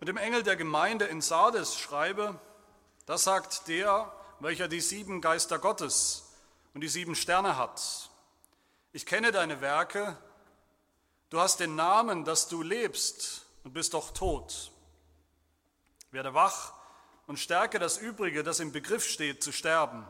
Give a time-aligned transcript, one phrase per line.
[0.00, 2.40] Mit dem Engel der Gemeinde in Sardes schreibe,
[3.04, 6.32] das sagt der, welcher die sieben Geister Gottes
[6.72, 8.08] und die sieben Sterne hat.
[8.92, 10.16] Ich kenne deine Werke,
[11.28, 14.72] du hast den Namen, dass du lebst und bist doch tot.
[16.10, 16.72] Werde wach
[17.26, 20.06] und stärke das Übrige, das im Begriff steht zu sterben,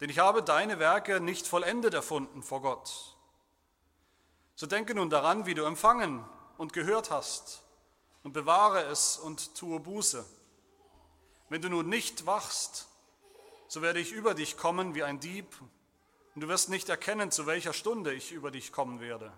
[0.00, 3.16] denn ich habe deine Werke nicht vollendet erfunden vor Gott.
[4.56, 6.22] So denke nun daran, wie du empfangen
[6.58, 7.65] und gehört hast,
[8.26, 10.26] und bewahre es und tue Buße.
[11.48, 12.88] Wenn du nun nicht wachst,
[13.68, 15.46] so werde ich über dich kommen wie ein Dieb,
[16.34, 19.32] und du wirst nicht erkennen, zu welcher Stunde ich über dich kommen werde.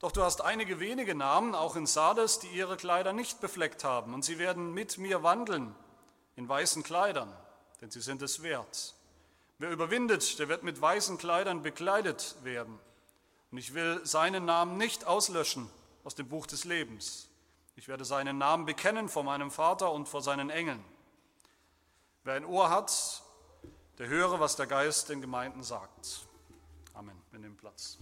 [0.00, 4.12] Doch du hast einige wenige Namen, auch in Sardes, die ihre Kleider nicht befleckt haben,
[4.12, 5.72] und sie werden mit mir wandeln
[6.34, 7.32] in weißen Kleidern,
[7.80, 8.96] denn sie sind es wert.
[9.58, 12.80] Wer überwindet, der wird mit weißen Kleidern bekleidet werden.
[13.52, 15.70] Und ich will seinen Namen nicht auslöschen
[16.04, 17.28] aus dem Buch des Lebens.
[17.76, 20.84] Ich werde seinen Namen bekennen vor meinem Vater und vor seinen Engeln.
[22.24, 23.22] Wer ein Ohr hat,
[23.98, 26.26] der höre, was der Geist den Gemeinden sagt.
[26.94, 27.16] Amen.
[27.30, 27.98] Wir nehmen Platz.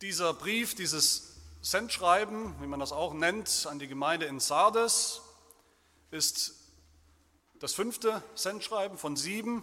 [0.00, 5.22] Dieser Brief, dieses Sendschreiben, wie man das auch nennt, an die Gemeinde in Sardes,
[6.10, 6.63] ist
[7.64, 9.62] das fünfte Sendschreiben von sieben.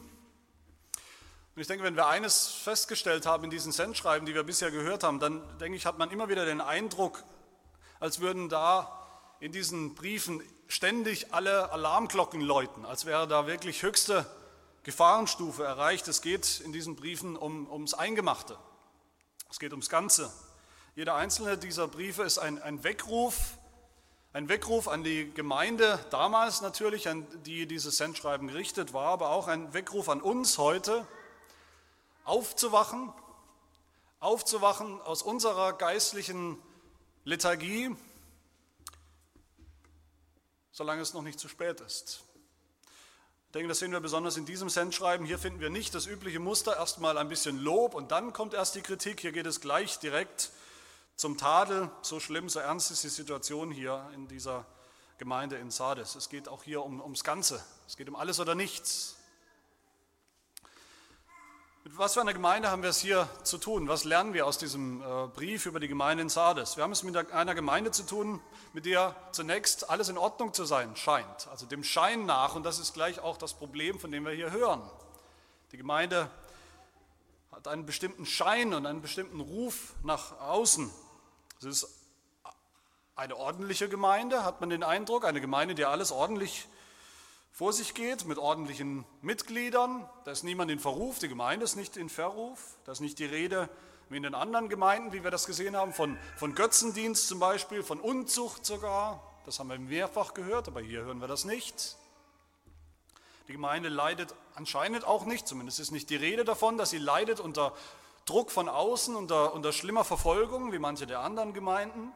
[1.56, 5.04] Und ich denke, wenn wir eines festgestellt haben in diesen Sendschreiben, die wir bisher gehört
[5.04, 7.24] haben, dann denke ich, hat man immer wieder den Eindruck,
[8.00, 9.08] als würden da
[9.40, 14.26] in diesen Briefen ständig alle Alarmglocken läuten, als wäre da wirklich höchste
[14.82, 16.08] Gefahrenstufe erreicht.
[16.08, 18.58] Es geht in diesen Briefen um, ums Eingemachte.
[19.52, 20.34] Es geht ums Ganze.
[20.96, 23.60] Jeder einzelne dieser Briefe ist ein, ein Weckruf
[24.34, 29.48] ein Weckruf an die Gemeinde damals natürlich, an die dieses Sendschreiben gerichtet war, aber auch
[29.48, 31.06] ein Weckruf an uns heute,
[32.24, 33.12] aufzuwachen,
[34.20, 36.58] aufzuwachen aus unserer geistlichen
[37.26, 37.94] Lethargie,
[40.72, 42.24] solange es noch nicht zu spät ist.
[43.48, 45.26] Ich denke, das sehen wir besonders in diesem Sendschreiben.
[45.26, 48.76] Hier finden wir nicht das übliche Muster, erstmal ein bisschen Lob und dann kommt erst
[48.76, 49.20] die Kritik.
[49.20, 50.52] Hier geht es gleich direkt
[51.22, 51.92] zum Tadel.
[52.02, 54.66] So schlimm, so ernst ist die Situation hier in dieser
[55.20, 56.16] Gemeinde in Sardes.
[56.16, 57.64] Es geht auch hier um, ums Ganze.
[57.86, 59.18] Es geht um alles oder nichts.
[61.84, 63.88] Mit was für einer Gemeinde haben wir es hier zu tun?
[63.88, 66.76] Was lernen wir aus diesem äh, Brief über die Gemeinde in Sardes?
[66.76, 68.42] Wir haben es mit einer Gemeinde zu tun,
[68.74, 72.56] mit der zunächst alles in Ordnung zu sein scheint, also dem Schein nach.
[72.56, 74.82] Und das ist gleich auch das Problem, von dem wir hier hören.
[75.72, 76.32] Die Gemeinde
[77.52, 80.90] hat einen bestimmten Schein und einen bestimmten Ruf nach außen.
[81.62, 81.88] Es ist
[83.16, 86.68] eine ordentliche Gemeinde, hat man den Eindruck, eine Gemeinde, die alles ordentlich
[87.52, 90.10] vor sich geht, mit ordentlichen Mitgliedern.
[90.26, 92.78] Da ist niemand in Verruf, die Gemeinde ist nicht in Verruf.
[92.86, 93.70] Da ist nicht die Rede,
[94.10, 97.84] wie in den anderen Gemeinden, wie wir das gesehen haben, von, von Götzendienst zum Beispiel,
[97.84, 99.22] von Unzucht sogar.
[99.46, 101.96] Das haben wir mehrfach gehört, aber hier hören wir das nicht.
[103.48, 107.40] Die Gemeinde leidet anscheinend auch nicht, zumindest ist nicht die Rede davon, dass sie leidet
[107.40, 107.76] unter
[108.32, 112.14] Druck von außen, unter, unter schlimmer Verfolgung, wie manche der anderen Gemeinden,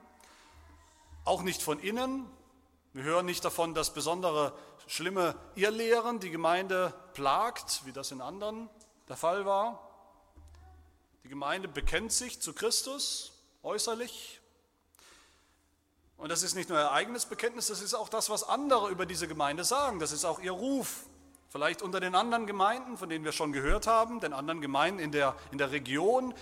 [1.25, 2.25] auch nicht von innen.
[2.93, 4.53] Wir hören nicht davon, dass besondere
[4.87, 8.69] schlimme Irrlehren die Gemeinde plagt, wie das in anderen
[9.09, 9.89] der Fall war.
[11.25, 14.39] Die Gemeinde bekennt sich zu Christus äußerlich.
[16.15, 19.05] Und das ist nicht nur ihr eigenes Bekenntnis, das ist auch das, was andere über
[19.05, 19.99] diese Gemeinde sagen.
[19.99, 21.07] Das ist auch ihr Ruf.
[21.55, 25.13] Vielleicht unter den anderen Gemeinden, von denen wir schon gehört haben, den anderen Gemeinden in
[25.13, 26.33] der, in der Region.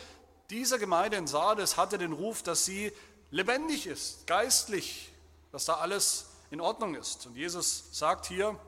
[0.49, 2.91] Diese Gemeinde in Sardes hatte den Ruf, dass sie
[3.29, 5.13] lebendig ist, geistlich,
[5.51, 7.27] dass da alles in Ordnung ist.
[7.27, 8.59] Und Jesus sagt hier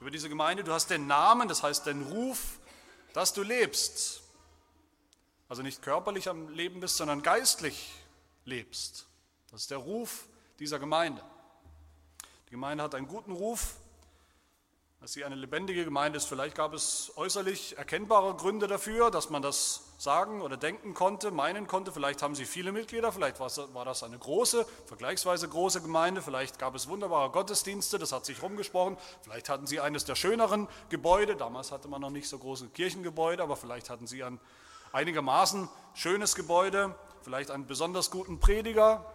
[0.00, 2.58] über diese Gemeinde, du hast den Namen, das heißt den Ruf,
[3.12, 4.22] dass du lebst.
[5.48, 7.92] Also nicht körperlich am Leben bist, sondern geistlich
[8.46, 9.06] lebst.
[9.52, 10.26] Das ist der Ruf
[10.58, 11.22] dieser Gemeinde.
[12.48, 13.76] Die Gemeinde hat einen guten Ruf,
[15.00, 16.26] dass sie eine lebendige Gemeinde ist.
[16.26, 21.66] Vielleicht gab es äußerlich erkennbare Gründe dafür, dass man das sagen oder denken konnte, meinen
[21.66, 21.90] konnte.
[21.90, 26.74] Vielleicht haben sie viele Mitglieder, vielleicht war das eine große, vergleichsweise große Gemeinde, vielleicht gab
[26.74, 28.98] es wunderbare Gottesdienste, das hat sich rumgesprochen.
[29.22, 33.42] Vielleicht hatten sie eines der schöneren Gebäude, damals hatte man noch nicht so große Kirchengebäude,
[33.42, 34.38] aber vielleicht hatten sie ein
[34.92, 39.06] einigermaßen schönes Gebäude, vielleicht einen besonders guten Prediger,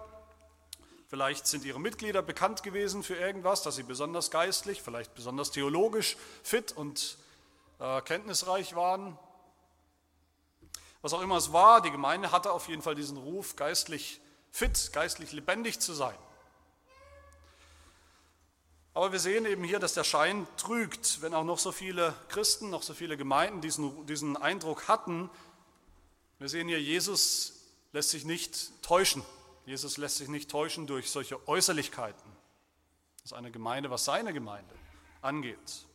[1.08, 6.18] Vielleicht sind ihre Mitglieder bekannt gewesen für irgendwas, dass sie besonders geistlich, vielleicht besonders theologisch
[6.44, 7.18] fit und
[7.80, 9.18] äh, kenntnisreich waren.
[11.02, 14.20] Was auch immer es war, die Gemeinde hatte auf jeden Fall diesen Ruf, geistlich
[14.52, 16.16] fit, geistlich lebendig zu sein.
[18.96, 22.70] Aber wir sehen eben hier, dass der Schein trügt, wenn auch noch so viele Christen,
[22.70, 25.30] noch so viele Gemeinden diesen, diesen Eindruck hatten.
[26.40, 27.54] Wir sehen hier, Jesus
[27.92, 29.22] lässt sich nicht täuschen.
[29.66, 32.32] Jesus lässt sich nicht täuschen durch solche Äußerlichkeiten.
[33.18, 34.74] Das ist eine Gemeinde, was seine Gemeinde
[35.22, 35.86] angeht.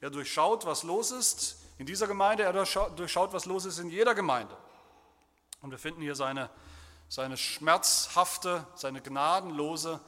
[0.00, 4.14] Er durchschaut, was los ist in dieser Gemeinde, er durchschaut, was los ist in jeder
[4.14, 4.56] Gemeinde.
[5.60, 6.50] Und wir finden hier seine,
[7.08, 10.00] seine schmerzhafte, seine gnadenlose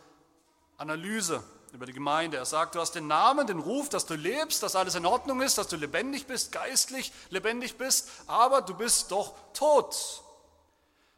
[0.77, 2.37] Analyse über die Gemeinde.
[2.37, 5.41] Er sagt, du hast den Namen, den Ruf, dass du lebst, dass alles in Ordnung
[5.41, 10.23] ist, dass du lebendig bist, geistlich lebendig bist, aber du bist doch tot.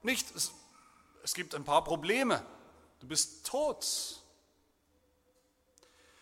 [0.02, 0.26] Nicht,
[1.26, 2.44] es, gibt ein paar Probleme.
[3.00, 4.22] Du bist tot.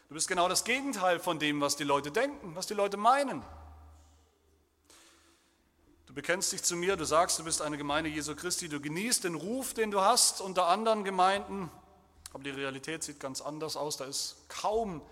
[0.09, 3.43] Du bist genau das Gegenteil von dem, was die Leute denken, was die Leute meinen.
[6.07, 9.25] Du bekennst dich zu mir, du sagst, du bist eine Gemeinde Jesu Christi, du genießt
[9.25, 11.71] den Ruf, den du hast unter anderen Gemeinden,
[12.33, 13.99] aber die Realität sieht ganz anders aus.
[13.99, 15.03] Da ist kaum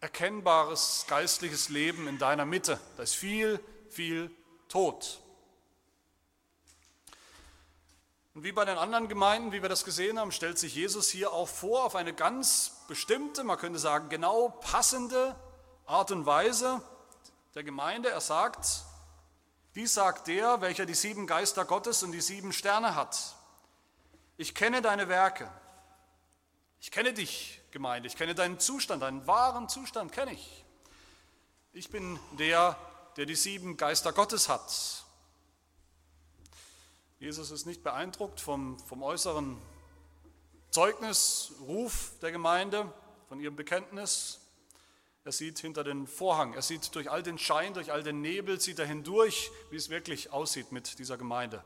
[0.00, 2.78] erkennbares geistliches Leben in deiner Mitte.
[2.98, 4.30] Da ist viel, viel
[4.68, 5.21] Tod.
[8.34, 11.32] Und wie bei den anderen Gemeinden, wie wir das gesehen haben, stellt sich Jesus hier
[11.32, 15.36] auch vor auf eine ganz bestimmte, man könnte sagen genau passende
[15.84, 16.80] Art und Weise
[17.54, 18.08] der Gemeinde.
[18.08, 18.84] Er sagt,
[19.74, 23.18] dies sagt der, welcher die sieben Geister Gottes und die sieben Sterne hat.
[24.38, 25.50] Ich kenne deine Werke
[26.82, 30.64] ich kenne dich, Gemeinde, ich kenne deinen Zustand, deinen wahren Zustand kenne ich.
[31.72, 32.76] Ich bin der,
[33.16, 35.01] der die sieben Geister Gottes hat.
[37.22, 39.56] Jesus ist nicht beeindruckt vom, vom äußeren
[40.72, 42.92] Zeugnis, Ruf der Gemeinde,
[43.28, 44.40] von ihrem Bekenntnis.
[45.22, 48.60] Er sieht hinter den Vorhang, er sieht durch all den Schein, durch all den Nebel,
[48.60, 51.62] sieht er hindurch, wie es wirklich aussieht mit dieser Gemeinde.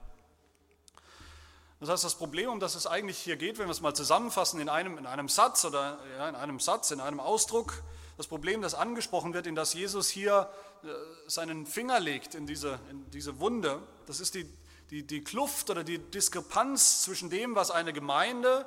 [1.80, 4.60] Das heißt, das Problem, um das es eigentlich hier geht, wenn wir es mal zusammenfassen
[4.60, 7.82] in einem, in einem Satz oder ja, in einem Satz, in einem Ausdruck,
[8.18, 10.50] das Problem, das angesprochen wird, in das Jesus hier
[10.84, 10.88] äh,
[11.28, 14.46] seinen Finger legt in diese, in diese Wunde, das ist die,
[14.90, 18.66] die, die Kluft oder die Diskrepanz zwischen dem, was eine Gemeinde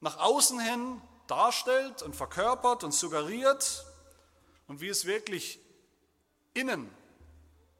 [0.00, 3.86] nach außen hin darstellt und verkörpert und suggeriert
[4.66, 5.60] und wie es wirklich
[6.54, 6.90] innen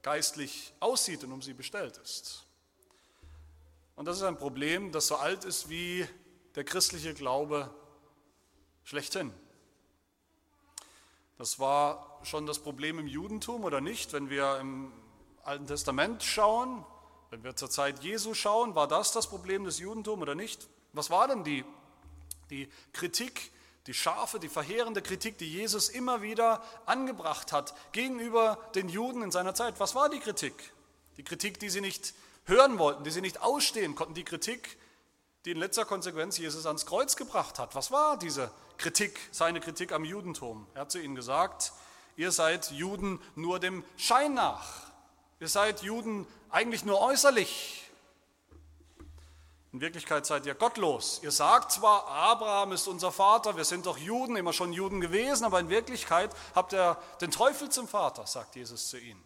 [0.02, 2.44] geistlich aussieht und um sie bestellt ist.
[3.96, 6.06] Und das ist ein Problem, das so alt ist wie
[6.54, 7.70] der christliche Glaube
[8.84, 9.32] schlechthin.
[11.38, 14.12] Das war schon das Problem im Judentum oder nicht?
[14.12, 14.92] Wenn wir im
[15.44, 16.84] Alten Testament schauen,
[17.32, 20.69] wenn wir zur Zeit Jesu schauen, war das das Problem des Judentums oder nicht?
[20.93, 21.64] Was war denn die,
[22.50, 23.50] die Kritik,
[23.87, 29.31] die scharfe, die verheerende Kritik, die Jesus immer wieder angebracht hat gegenüber den Juden in
[29.31, 29.81] seiner Zeit?
[29.81, 30.75] Was war die Kritik?
[31.17, 32.12] Die Kritik, die sie nicht
[32.44, 34.76] hören wollten, die sie nicht ausstehen konnten, die Kritik,
[35.46, 37.75] die in letzter Konsequenz Jesus ans Kreuz gebracht hat.
[37.75, 40.67] Was war diese Kritik, seine Kritik am Judentum?
[40.75, 41.73] Er hat zu ihnen gesagt,
[42.17, 44.93] ihr seid Juden nur dem Schein nach.
[45.40, 47.90] Ihr seid Juden eigentlich nur äußerlich.
[49.72, 51.20] In Wirklichkeit seid ihr gottlos.
[51.22, 55.44] Ihr sagt zwar, Abraham ist unser Vater, wir sind doch Juden, immer schon Juden gewesen,
[55.44, 59.22] aber in Wirklichkeit habt ihr den Teufel zum Vater, sagt Jesus zu ihnen.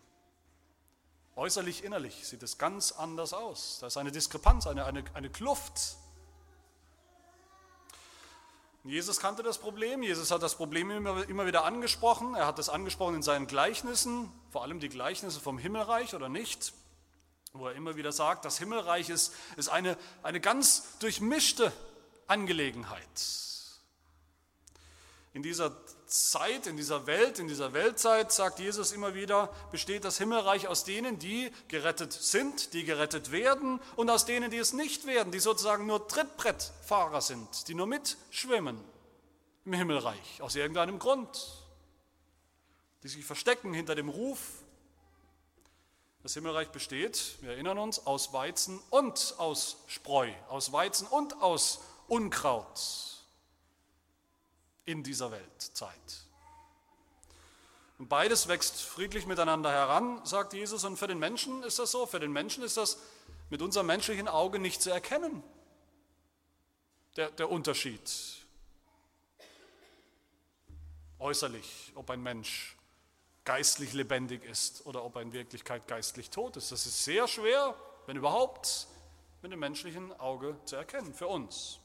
[1.34, 3.78] Äußerlich, innerlich sieht es ganz anders aus.
[3.80, 5.96] Da ist eine Diskrepanz, eine, eine, eine Kluft.
[8.84, 12.36] Jesus kannte das Problem, Jesus hat das Problem immer, immer wieder angesprochen.
[12.36, 16.72] Er hat es angesprochen in seinen Gleichnissen, vor allem die Gleichnisse vom Himmelreich oder nicht,
[17.58, 21.72] wo er immer wieder sagt, das Himmelreich ist, ist eine, eine ganz durchmischte
[22.26, 23.02] Angelegenheit.
[25.32, 30.18] In dieser Zeit, in dieser Welt, in dieser Weltzeit, sagt Jesus immer wieder, besteht das
[30.18, 35.06] Himmelreich aus denen, die gerettet sind, die gerettet werden und aus denen, die es nicht
[35.06, 38.80] werden, die sozusagen nur Trittbrettfahrer sind, die nur mitschwimmen
[39.64, 41.62] im Himmelreich aus irgendeinem Grund,
[43.02, 44.40] die sich verstecken hinter dem Ruf.
[46.26, 51.78] Das Himmelreich besteht, wir erinnern uns, aus Weizen und aus Spreu, aus Weizen und aus
[52.08, 52.80] Unkraut
[54.86, 56.26] in dieser Weltzeit.
[58.00, 60.82] Und beides wächst friedlich miteinander heran, sagt Jesus.
[60.82, 62.06] Und für den Menschen ist das so.
[62.06, 62.98] Für den Menschen ist das
[63.48, 65.44] mit unserem menschlichen Auge nicht zu erkennen,
[67.14, 68.02] der, der Unterschied.
[71.20, 72.75] Äußerlich, ob ein Mensch
[73.46, 76.70] geistlich lebendig ist oder ob er in Wirklichkeit geistlich tot ist.
[76.70, 77.74] Das ist sehr schwer,
[78.06, 78.88] wenn überhaupt,
[79.40, 81.78] mit dem menschlichen Auge zu erkennen, für uns.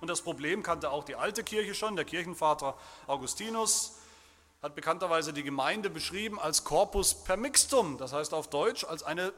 [0.00, 1.96] Und das Problem kannte auch die alte Kirche schon.
[1.96, 3.98] Der Kirchenvater Augustinus
[4.60, 9.32] hat bekannterweise die Gemeinde beschrieben als Corpus permixtum, das heißt auf Deutsch als eine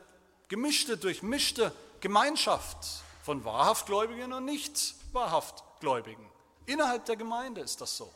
[0.49, 6.29] gemischte, durchmischte Gemeinschaft von wahrhaft Gläubigen und nicht wahrhaft Gläubigen.
[6.67, 8.13] Innerhalb der Gemeinde ist das so.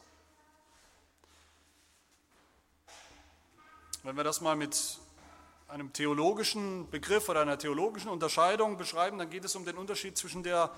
[4.02, 4.98] Wenn wir das mal mit
[5.68, 10.42] einem theologischen Begriff oder einer theologischen Unterscheidung beschreiben, dann geht es um den Unterschied zwischen
[10.42, 10.70] der,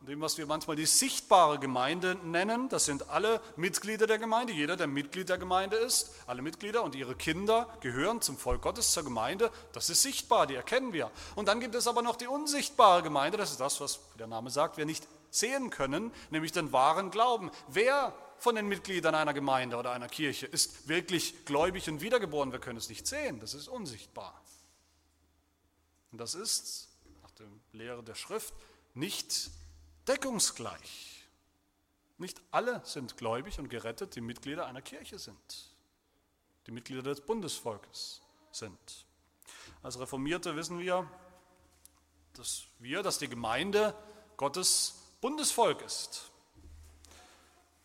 [0.00, 2.68] dem, was wir manchmal die sichtbare Gemeinde nennen.
[2.70, 6.14] Das sind alle Mitglieder der Gemeinde, jeder, der Mitglied der Gemeinde ist.
[6.26, 9.50] Alle Mitglieder und ihre Kinder gehören zum Volk Gottes, zur Gemeinde.
[9.72, 11.10] Das ist sichtbar, die erkennen wir.
[11.34, 13.36] Und dann gibt es aber noch die unsichtbare Gemeinde.
[13.36, 17.50] Das ist das, was der Name sagt, wir nicht sehen können, nämlich den wahren Glauben.
[17.68, 22.52] Wer von den Mitgliedern einer Gemeinde oder einer Kirche ist wirklich gläubig und wiedergeboren.
[22.52, 24.40] Wir können es nicht sehen, das ist unsichtbar.
[26.12, 26.88] Und das ist,
[27.22, 28.54] nach der Lehre der Schrift,
[28.94, 29.50] nicht
[30.06, 31.26] deckungsgleich.
[32.16, 35.70] Nicht alle sind gläubig und gerettet, die Mitglieder einer Kirche sind,
[36.66, 39.06] die Mitglieder des Bundesvolkes sind.
[39.82, 41.08] Als Reformierte wissen wir,
[42.34, 43.94] dass wir, dass die Gemeinde
[44.36, 46.27] Gottes Bundesvolk ist.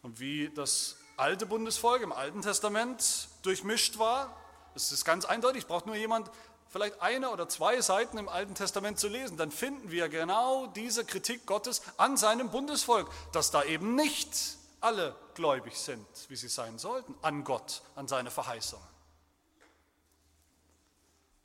[0.03, 4.35] Und wie das alte Bundesvolk im Alten Testament durchmischt war,
[4.73, 6.29] das ist ganz eindeutig, braucht nur jemand
[6.67, 11.05] vielleicht eine oder zwei Seiten im Alten Testament zu lesen, dann finden wir genau diese
[11.05, 16.77] Kritik Gottes an seinem Bundesvolk, dass da eben nicht alle gläubig sind, wie sie sein
[16.79, 18.85] sollten, an Gott, an seine Verheißungen.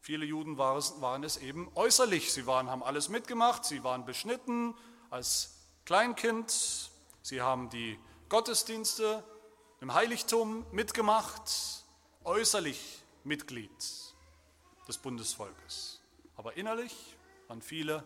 [0.00, 2.33] Viele Juden waren es, waren es eben äußerlich.
[2.33, 4.75] Sie waren, haben alles mitgemacht, sie waren beschnitten
[5.11, 6.91] als Kleinkind,
[7.23, 9.25] sie haben die Gottesdienste
[9.80, 11.50] im Heiligtum mitgemacht,
[12.25, 13.70] äußerlich Mitglied
[14.87, 16.00] des Bundesvolkes.
[16.37, 17.16] Aber innerlich
[17.47, 18.04] waren viele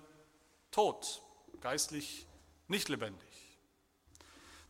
[0.70, 1.22] tot,
[1.60, 2.26] geistlich
[2.68, 3.28] nicht lebendig.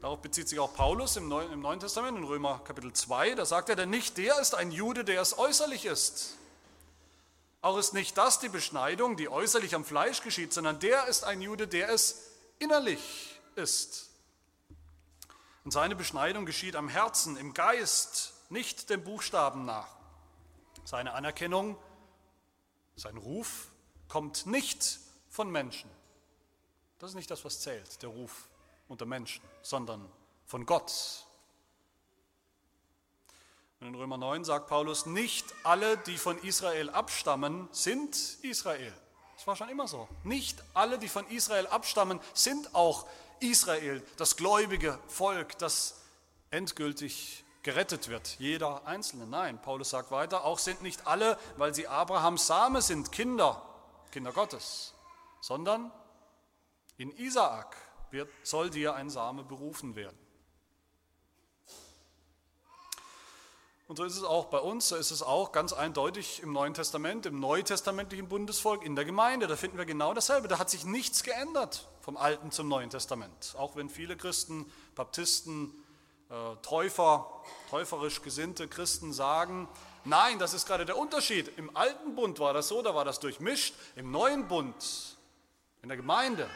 [0.00, 3.34] Darauf bezieht sich auch Paulus im Neuen, im Neuen Testament, in Römer Kapitel 2.
[3.34, 6.38] Da sagt er, denn nicht der ist ein Jude, der es äußerlich ist.
[7.60, 11.40] Auch ist nicht das die Beschneidung, die äußerlich am Fleisch geschieht, sondern der ist ein
[11.40, 14.11] Jude, der es innerlich ist.
[15.64, 19.88] Und seine Beschneidung geschieht am Herzen, im Geist, nicht dem Buchstaben nach.
[20.84, 21.76] Seine Anerkennung,
[22.96, 23.68] sein Ruf
[24.08, 24.98] kommt nicht
[25.30, 25.88] von Menschen.
[26.98, 28.48] Das ist nicht das, was zählt, der Ruf
[28.88, 30.10] unter Menschen, sondern
[30.46, 31.24] von Gott.
[33.80, 38.92] Und in Römer 9 sagt Paulus, nicht alle, die von Israel abstammen, sind Israel.
[39.34, 40.08] Das war schon immer so.
[40.22, 43.08] Nicht alle, die von Israel abstammen, sind auch
[43.42, 46.00] Israel, das gläubige Volk, das
[46.50, 49.26] endgültig gerettet wird, jeder Einzelne.
[49.26, 53.62] Nein, Paulus sagt weiter, auch sind nicht alle, weil sie Abrahams Same sind, Kinder,
[54.10, 54.94] Kinder Gottes,
[55.40, 55.92] sondern
[56.96, 57.76] in Isaak
[58.10, 60.18] wird, soll dir ein Same berufen werden.
[63.88, 66.72] Und so ist es auch bei uns, so ist es auch ganz eindeutig im Neuen
[66.72, 69.46] Testament, im neutestamentlichen Bundesvolk, in der Gemeinde.
[69.46, 70.48] Da finden wir genau dasselbe.
[70.48, 73.54] Da hat sich nichts geändert vom Alten zum Neuen Testament.
[73.58, 75.74] Auch wenn viele Christen, Baptisten,
[76.30, 77.26] äh, Täufer,
[77.68, 79.68] täuferisch gesinnte Christen sagen,
[80.04, 81.52] nein, das ist gerade der Unterschied.
[81.58, 83.74] Im Alten Bund war das so, da war das durchmischt.
[83.96, 85.18] Im Neuen Bund,
[85.82, 86.48] in der Gemeinde,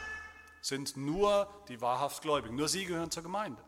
[0.63, 2.57] sind nur die wahrhaft Gläubigen.
[2.57, 3.63] Nur sie gehören zur Gemeinde.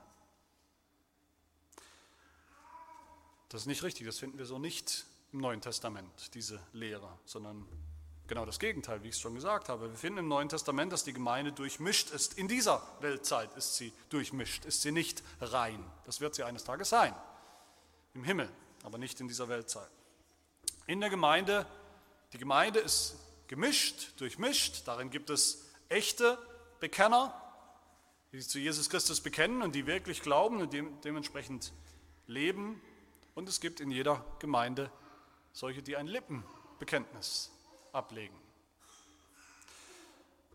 [3.49, 7.67] Das ist nicht richtig, das finden wir so nicht im Neuen Testament, diese Lehre, sondern
[8.27, 9.91] genau das Gegenteil, wie ich es schon gesagt habe.
[9.91, 12.37] Wir finden im Neuen Testament, dass die Gemeinde durchmischt ist.
[12.37, 15.83] In dieser Weltzeit ist sie durchmischt, ist sie nicht rein.
[16.05, 17.15] Das wird sie eines Tages sein,
[18.15, 18.51] im Himmel,
[18.83, 19.91] aber nicht in dieser Weltzeit.
[20.87, 21.67] In der Gemeinde,
[22.35, 26.39] die Gemeinde ist gemischt, durchmischt, darin gibt es echte
[26.81, 27.35] Bekenner,
[28.31, 31.73] die sich zu Jesus Christus bekennen und die wirklich glauben und dementsprechend
[32.27, 32.81] leben
[33.39, 34.91] und es gibt in jeder Gemeinde
[35.53, 37.53] solche, die ein Lippenbekenntnis
[37.93, 38.37] ablegen.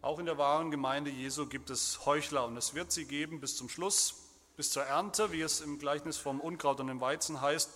[0.01, 3.55] Auch in der wahren Gemeinde Jesu gibt es Heuchler und es wird sie geben bis
[3.55, 4.15] zum Schluss,
[4.57, 7.69] bis zur Ernte, wie es im Gleichnis vom Unkraut und dem Weizen heißt.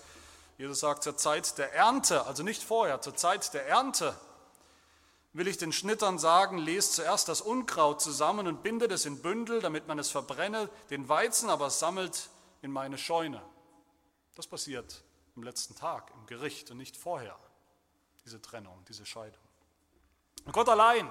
[0.58, 4.14] Jesus sagt, zur Zeit der Ernte, also nicht vorher, zur Zeit der Ernte
[5.32, 9.62] will ich den Schnittern sagen, lest zuerst das Unkraut zusammen und bindet es in Bündel,
[9.62, 12.28] damit man es verbrenne, den Weizen aber sammelt
[12.62, 13.42] in meine Scheune.
[14.38, 15.04] Das passiert
[15.36, 17.36] am letzten Tag im Gericht und nicht vorher,
[18.24, 19.42] diese Trennung, diese Scheidung.
[20.46, 21.10] Und Gott allein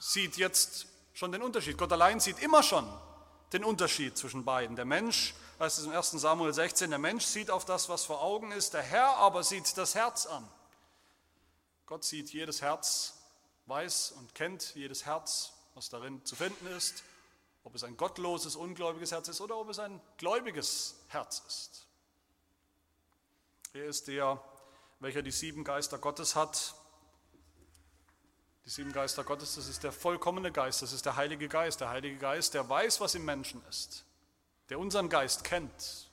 [0.00, 1.76] sieht jetzt schon den Unterschied.
[1.76, 2.90] Gott allein sieht immer schon
[3.52, 4.76] den Unterschied zwischen beiden.
[4.76, 6.12] Der Mensch, heißt es im 1.
[6.12, 9.76] Samuel 16, der Mensch sieht auf das, was vor Augen ist, der Herr aber sieht
[9.76, 10.50] das Herz an.
[11.84, 13.18] Gott sieht jedes Herz,
[13.66, 17.02] weiß und kennt jedes Herz, was darin zu finden ist,
[17.62, 21.89] ob es ein gottloses, ungläubiges Herz ist oder ob es ein gläubiges Herz ist.
[23.72, 24.42] Er ist der,
[24.98, 26.74] welcher die sieben Geister Gottes hat.
[28.64, 31.80] Die sieben Geister Gottes, das ist der vollkommene Geist, das ist der Heilige Geist.
[31.80, 34.04] Der Heilige Geist, der weiß, was im Menschen ist,
[34.68, 36.10] der unseren Geist kennt.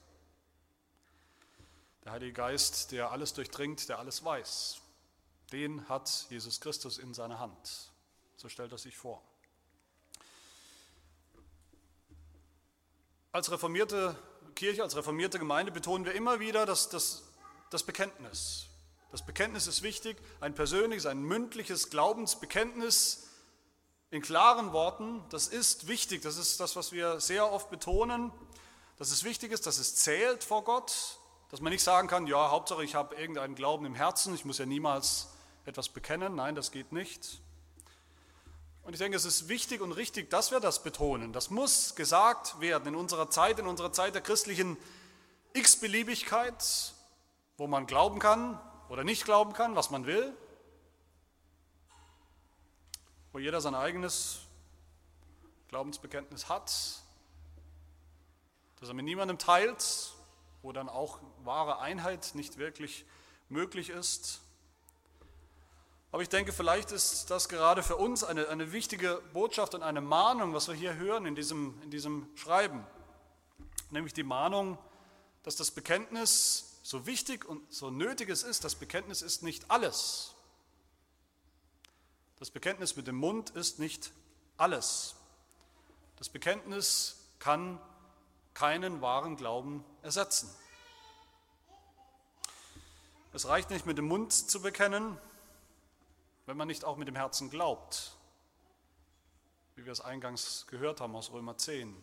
[2.04, 4.80] Der Heilige Geist, der alles durchdringt, der alles weiß,
[5.52, 7.90] den hat Jesus Christus in seiner Hand.
[8.36, 9.20] So stellt er sich vor.
[13.32, 14.16] Als reformierte
[14.54, 17.27] Kirche, als reformierte Gemeinde betonen wir immer wieder das, das,
[17.70, 18.66] das Bekenntnis.
[19.10, 23.28] Das Bekenntnis ist wichtig, ein persönliches, ein mündliches Glaubensbekenntnis
[24.10, 25.24] in klaren Worten.
[25.30, 28.32] Das ist wichtig, das ist das, was wir sehr oft betonen,
[28.98, 31.18] dass es wichtig ist, dass es zählt vor Gott,
[31.50, 34.58] dass man nicht sagen kann, ja, Hauptsache ich habe irgendeinen Glauben im Herzen, ich muss
[34.58, 35.28] ja niemals
[35.64, 36.34] etwas bekennen.
[36.34, 37.40] Nein, das geht nicht.
[38.82, 41.32] Und ich denke, es ist wichtig und richtig, dass wir das betonen.
[41.32, 44.76] Das muss gesagt werden in unserer Zeit, in unserer Zeit der christlichen
[45.52, 46.94] x-Beliebigkeit,
[47.58, 50.34] wo man glauben kann oder nicht glauben kann, was man will,
[53.32, 54.40] wo jeder sein eigenes
[55.68, 56.72] Glaubensbekenntnis hat,
[58.80, 60.14] das er mit niemandem teilt,
[60.62, 63.04] wo dann auch wahre Einheit nicht wirklich
[63.48, 64.40] möglich ist.
[66.10, 70.00] Aber ich denke, vielleicht ist das gerade für uns eine, eine wichtige Botschaft und eine
[70.00, 72.86] Mahnung, was wir hier hören in diesem, in diesem Schreiben.
[73.90, 74.78] Nämlich die Mahnung,
[75.42, 80.32] dass das Bekenntnis, so wichtig und so nötig es ist, das Bekenntnis ist nicht alles.
[82.38, 84.10] Das Bekenntnis mit dem Mund ist nicht
[84.56, 85.14] alles.
[86.16, 87.78] Das Bekenntnis kann
[88.54, 90.48] keinen wahren Glauben ersetzen.
[93.34, 95.18] Es reicht nicht mit dem Mund zu bekennen,
[96.46, 98.16] wenn man nicht auch mit dem Herzen glaubt,
[99.76, 101.94] wie wir es eingangs gehört haben aus Römer 10.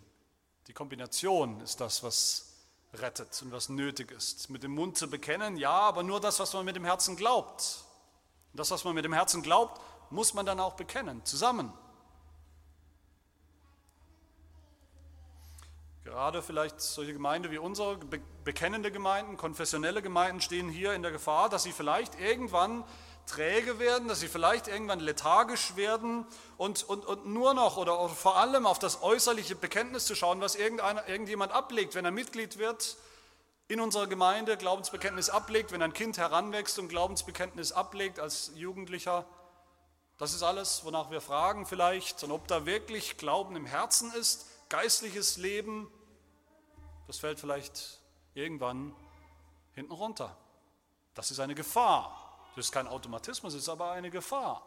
[0.68, 2.55] Die Kombination ist das, was
[3.02, 4.50] rettet und was nötig ist.
[4.50, 7.84] Mit dem Mund zu bekennen, ja, aber nur das, was man mit dem Herzen glaubt.
[8.54, 11.74] Das, was man mit dem Herzen glaubt, muss man dann auch bekennen, zusammen.
[16.04, 17.98] Gerade vielleicht solche Gemeinden wie unsere,
[18.44, 22.84] bekennende Gemeinden, konfessionelle Gemeinden stehen hier in der Gefahr, dass sie vielleicht irgendwann
[23.26, 26.26] träge werden, dass sie vielleicht irgendwann lethargisch werden
[26.58, 30.56] und, und, und nur noch oder vor allem auf das äußerliche Bekenntnis zu schauen, was
[30.56, 32.98] irgendjemand ablegt, wenn er Mitglied wird
[33.68, 39.26] in unserer Gemeinde, Glaubensbekenntnis ablegt, wenn ein Kind heranwächst und Glaubensbekenntnis ablegt als Jugendlicher.
[40.18, 44.46] Das ist alles, wonach wir fragen vielleicht, und ob da wirklich Glauben im Herzen ist,
[44.70, 45.92] geistliches Leben,
[47.08, 48.00] das fällt vielleicht
[48.34, 48.96] irgendwann
[49.74, 50.38] hinten runter.
[51.16, 52.25] Das ist eine Gefahr.
[52.56, 54.66] Das ist kein Automatismus, es ist aber eine Gefahr.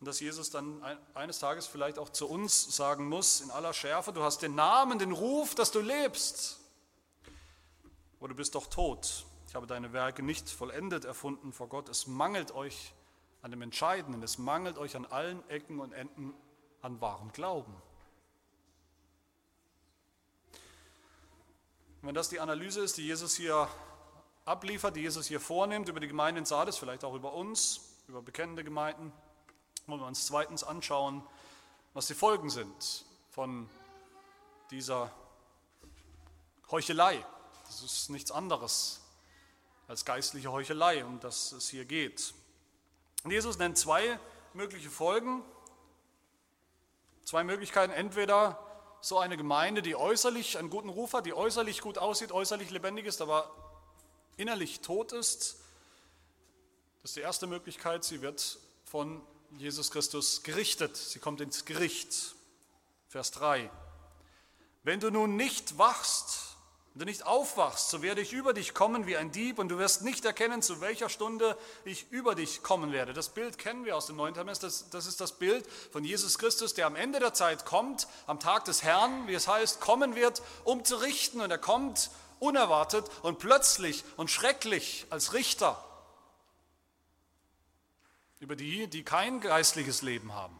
[0.00, 0.82] Und dass Jesus dann
[1.14, 4.98] eines Tages vielleicht auch zu uns sagen muss, in aller Schärfe, du hast den Namen,
[4.98, 6.58] den Ruf, dass du lebst.
[8.20, 9.24] Oder du bist doch tot.
[9.48, 11.88] Ich habe deine Werke nicht vollendet erfunden vor Gott.
[11.88, 12.92] Es mangelt euch
[13.42, 16.34] an dem Entscheidenden, es mangelt euch an allen Ecken und Enden
[16.80, 17.74] an wahrem Glauben.
[22.00, 23.68] Und wenn das die Analyse ist, die Jesus hier
[24.44, 28.22] abliefert, die Jesus hier vornimmt über die Gemeinde in Sardes, vielleicht auch über uns, über
[28.22, 29.12] bekennende Gemeinden,
[29.86, 31.26] wollen wir uns zweitens anschauen,
[31.94, 33.68] was die Folgen sind von
[34.70, 35.10] dieser
[36.70, 37.24] Heuchelei.
[37.66, 39.00] Das ist nichts anderes
[39.88, 42.34] als geistliche Heuchelei, um das es hier geht.
[43.26, 44.18] Jesus nennt zwei
[44.52, 45.42] mögliche Folgen,
[47.24, 47.92] zwei Möglichkeiten.
[47.92, 48.58] Entweder
[49.00, 53.06] so eine Gemeinde, die äußerlich einen guten Ruf hat, die äußerlich gut aussieht, äußerlich lebendig
[53.06, 53.50] ist, aber
[54.36, 55.56] innerlich tot ist,
[57.02, 59.20] das ist die erste Möglichkeit, sie wird von
[59.58, 60.96] Jesus Christus gerichtet.
[60.96, 62.34] Sie kommt ins Gericht.
[63.08, 63.70] Vers 3.
[64.82, 66.54] Wenn du nun nicht wachst,
[66.94, 69.78] wenn du nicht aufwachst, so werde ich über dich kommen wie ein Dieb und du
[69.78, 73.12] wirst nicht erkennen, zu welcher Stunde ich über dich kommen werde.
[73.12, 74.62] Das Bild kennen wir aus dem Neuen Testament.
[74.62, 78.38] Das, das ist das Bild von Jesus Christus, der am Ende der Zeit kommt, am
[78.38, 81.40] Tag des Herrn, wie es heißt, kommen wird, um zu richten.
[81.40, 82.10] Und er kommt,
[82.44, 85.82] unerwartet und plötzlich und schrecklich als Richter
[88.40, 90.58] über die, die kein geistliches Leben haben,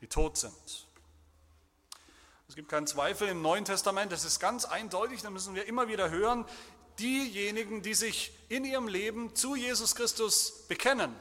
[0.00, 0.86] die tot sind.
[2.48, 5.88] Es gibt keinen Zweifel im Neuen Testament, das ist ganz eindeutig, da müssen wir immer
[5.88, 6.46] wieder hören,
[6.98, 11.14] diejenigen, die sich in ihrem Leben zu Jesus Christus bekennen,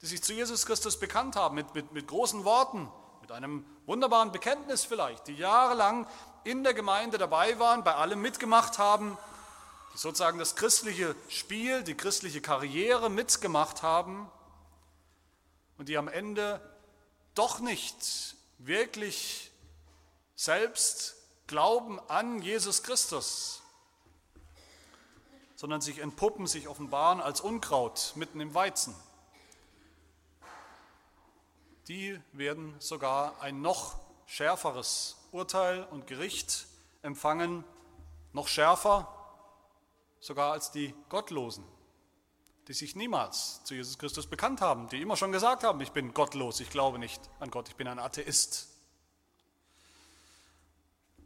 [0.00, 2.88] die sich zu Jesus Christus bekannt haben, mit, mit, mit großen Worten,
[3.32, 6.06] einem wunderbaren Bekenntnis vielleicht, die jahrelang
[6.44, 9.16] in der Gemeinde dabei waren, bei allem mitgemacht haben,
[9.94, 14.30] die sozusagen das christliche Spiel, die christliche Karriere mitgemacht haben
[15.78, 16.60] und die am Ende
[17.34, 19.50] doch nicht wirklich
[20.34, 21.16] selbst
[21.46, 23.62] glauben an Jesus Christus,
[25.56, 28.94] sondern sich entpuppen, sich offenbaren als Unkraut mitten im Weizen.
[31.88, 36.66] Die werden sogar ein noch schärferes Urteil und Gericht
[37.02, 37.64] empfangen,
[38.32, 39.08] noch schärfer,
[40.20, 41.64] sogar als die Gottlosen,
[42.68, 46.14] die sich niemals zu Jesus Christus bekannt haben, die immer schon gesagt haben, ich bin
[46.14, 48.68] gottlos, ich glaube nicht an Gott, ich bin ein Atheist.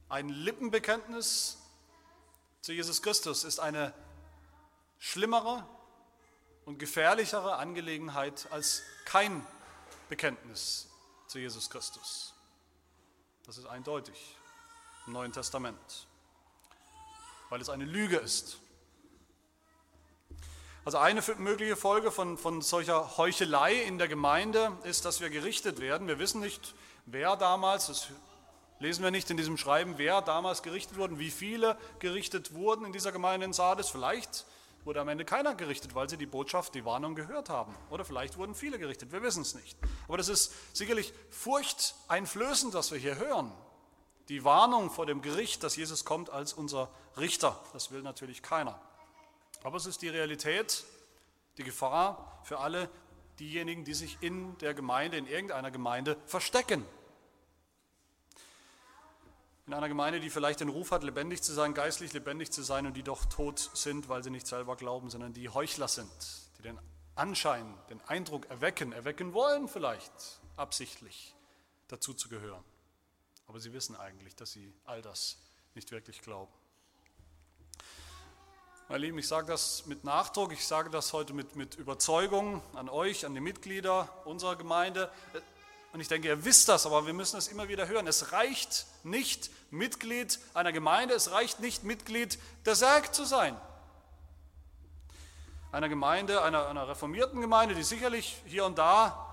[0.09, 1.59] Ein Lippenbekenntnis
[2.63, 3.93] zu Jesus Christus ist eine
[4.99, 5.67] schlimmere
[6.65, 9.47] und gefährlichere Angelegenheit als kein
[10.09, 10.89] Bekenntnis
[11.27, 12.35] zu Jesus Christus.
[13.45, 14.37] Das ist eindeutig
[15.07, 16.07] im Neuen Testament,
[17.49, 18.59] weil es eine Lüge ist.
[20.85, 25.81] Also eine mögliche Folge von, von solcher Heuchelei in der Gemeinde ist, dass wir gerichtet
[25.81, 26.07] werden.
[26.07, 26.75] Wir wissen nicht,
[27.07, 28.09] wer damals, das
[28.79, 32.93] lesen wir nicht in diesem Schreiben, wer damals gerichtet wurde, wie viele gerichtet wurden in
[32.93, 33.89] dieser Gemeinde in Sardes.
[33.89, 34.45] Vielleicht
[34.87, 37.75] wurde am Ende keiner gerichtet, weil sie die Botschaft, die Warnung gehört haben.
[37.91, 39.77] Oder vielleicht wurden viele gerichtet, wir wissen es nicht.
[40.07, 43.51] Aber das ist sicherlich furchteinflößend, was wir hier hören.
[44.29, 47.61] Die Warnung vor dem Gericht, dass Jesus kommt als unser Richter.
[47.73, 48.81] Das will natürlich keiner.
[49.65, 50.85] Aber es ist die Realität,
[51.59, 52.89] die Gefahr für alle
[53.41, 56.85] diejenigen, die sich in der Gemeinde, in irgendeiner Gemeinde verstecken.
[59.67, 62.87] In einer Gemeinde, die vielleicht den Ruf hat, lebendig zu sein, geistlich lebendig zu sein
[62.87, 66.09] und die doch tot sind, weil sie nicht selber glauben, sondern die Heuchler sind,
[66.57, 66.79] die den
[67.17, 70.13] Anschein, den Eindruck erwecken, erwecken wollen vielleicht
[70.57, 71.35] absichtlich
[71.89, 72.63] dazu zu gehören.
[73.49, 75.37] Aber sie wissen eigentlich, dass sie all das
[75.75, 76.53] nicht wirklich glauben.
[78.89, 82.89] Meine Lieben, ich sage das mit Nachdruck, ich sage das heute mit, mit Überzeugung an
[82.89, 85.11] euch, an die Mitglieder unserer Gemeinde.
[85.93, 88.07] Und ich denke, ihr wisst das, aber wir müssen es immer wieder hören.
[88.07, 93.57] Es reicht nicht, Mitglied einer Gemeinde, es reicht nicht, Mitglied der Sarg zu sein.
[95.73, 99.27] Einer Gemeinde, einer, einer reformierten Gemeinde, die sicherlich hier und da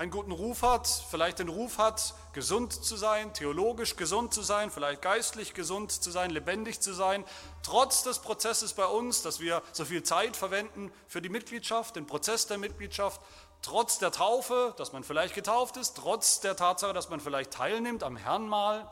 [0.00, 4.70] einen guten Ruf hat, vielleicht den Ruf hat, gesund zu sein, theologisch gesund zu sein,
[4.70, 7.22] vielleicht geistlich gesund zu sein, lebendig zu sein,
[7.62, 12.06] trotz des Prozesses bei uns, dass wir so viel Zeit verwenden für die Mitgliedschaft, den
[12.06, 13.20] Prozess der Mitgliedschaft,
[13.62, 18.02] trotz der Taufe, dass man vielleicht getauft ist, trotz der Tatsache, dass man vielleicht teilnimmt
[18.02, 18.90] am Herrnmahl.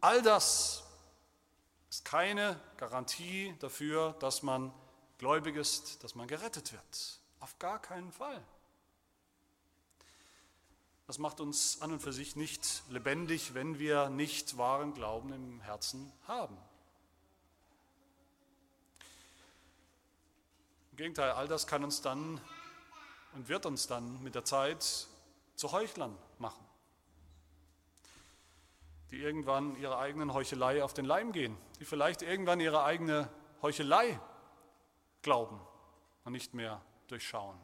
[0.00, 0.84] All das
[1.88, 4.72] ist keine Garantie dafür, dass man
[5.18, 7.20] gläubig ist, dass man gerettet wird.
[7.40, 8.42] Auf gar keinen Fall.
[11.06, 15.60] Das macht uns an und für sich nicht lebendig, wenn wir nicht wahren Glauben im
[15.60, 16.56] Herzen haben.
[20.94, 22.40] Im Gegenteil, all das kann uns dann
[23.34, 25.08] und wird uns dann mit der Zeit
[25.56, 26.64] zu Heuchlern machen,
[29.10, 33.28] die irgendwann ihrer eigenen Heuchelei auf den Leim gehen, die vielleicht irgendwann ihre eigene
[33.60, 34.20] Heuchelei
[35.22, 35.60] glauben
[36.22, 37.58] und nicht mehr durchschauen.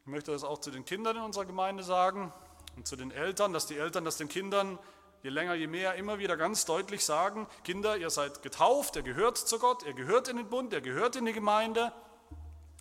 [0.00, 2.32] Ich möchte das auch zu den Kindern in unserer Gemeinde sagen
[2.74, 4.78] und zu den Eltern, dass die Eltern das den Kindern
[5.26, 9.36] je länger, je mehr immer wieder ganz deutlich sagen, Kinder, ihr seid getauft, ihr gehört
[9.36, 11.92] zu Gott, ihr gehört in den Bund, ihr gehört in die Gemeinde.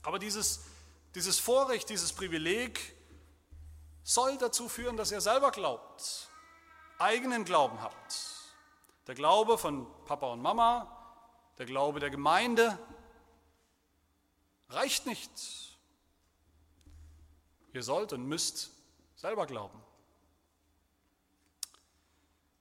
[0.04, 0.64] Aber dieses,
[1.16, 2.94] dieses Vorrecht, dieses Privileg
[4.04, 6.30] soll dazu führen, dass ihr selber glaubt,
[7.00, 8.16] eigenen Glauben habt.
[9.08, 10.88] Der Glaube von Papa und Mama,
[11.58, 12.78] der Glaube der Gemeinde
[14.70, 15.32] reicht nicht.
[17.74, 18.70] Ihr sollt und müsst
[19.16, 19.85] selber glauben.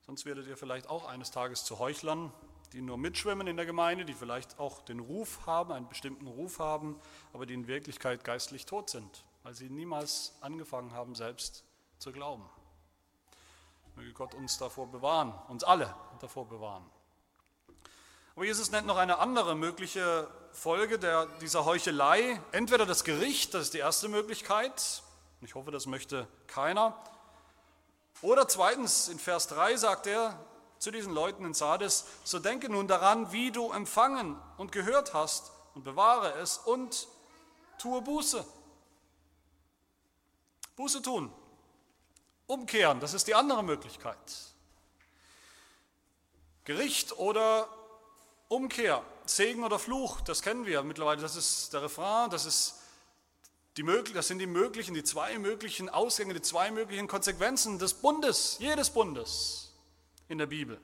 [0.06, 2.32] Sonst werdet ihr vielleicht auch eines Tages zu Heuchlern,
[2.72, 6.58] die nur mitschwimmen in der Gemeinde, die vielleicht auch den Ruf haben, einen bestimmten Ruf
[6.58, 7.00] haben,
[7.32, 11.64] aber die in Wirklichkeit geistlich tot sind, weil sie niemals angefangen haben, selbst
[11.98, 12.44] zu glauben.
[13.96, 16.84] Möge Gott uns davor bewahren, uns alle davor bewahren.
[18.34, 22.40] Aber Jesus nennt noch eine andere mögliche Folge der, dieser Heuchelei.
[22.50, 25.02] Entweder das Gericht, das ist die erste Möglichkeit,
[25.40, 26.98] ich hoffe, das möchte keiner.
[28.22, 30.38] Oder zweitens, in Vers 3 sagt er
[30.79, 35.53] zu diesen Leuten in Sardes, so denke nun daran, wie du empfangen und gehört hast
[35.74, 37.09] und bewahre es und
[37.79, 38.44] tue Buße.
[40.77, 41.33] Buße tun,
[42.46, 44.18] umkehren, das ist die andere Möglichkeit.
[46.64, 47.68] Gericht oder
[48.48, 52.81] Umkehr, Segen oder Fluch, das kennen wir mittlerweile, das ist der Refrain, das ist
[53.76, 53.82] die,
[54.12, 58.90] das sind die möglichen, die zwei möglichen Ausgänge, die zwei möglichen Konsequenzen des Bundes, jedes
[58.90, 59.74] Bundes
[60.28, 60.80] in der Bibel.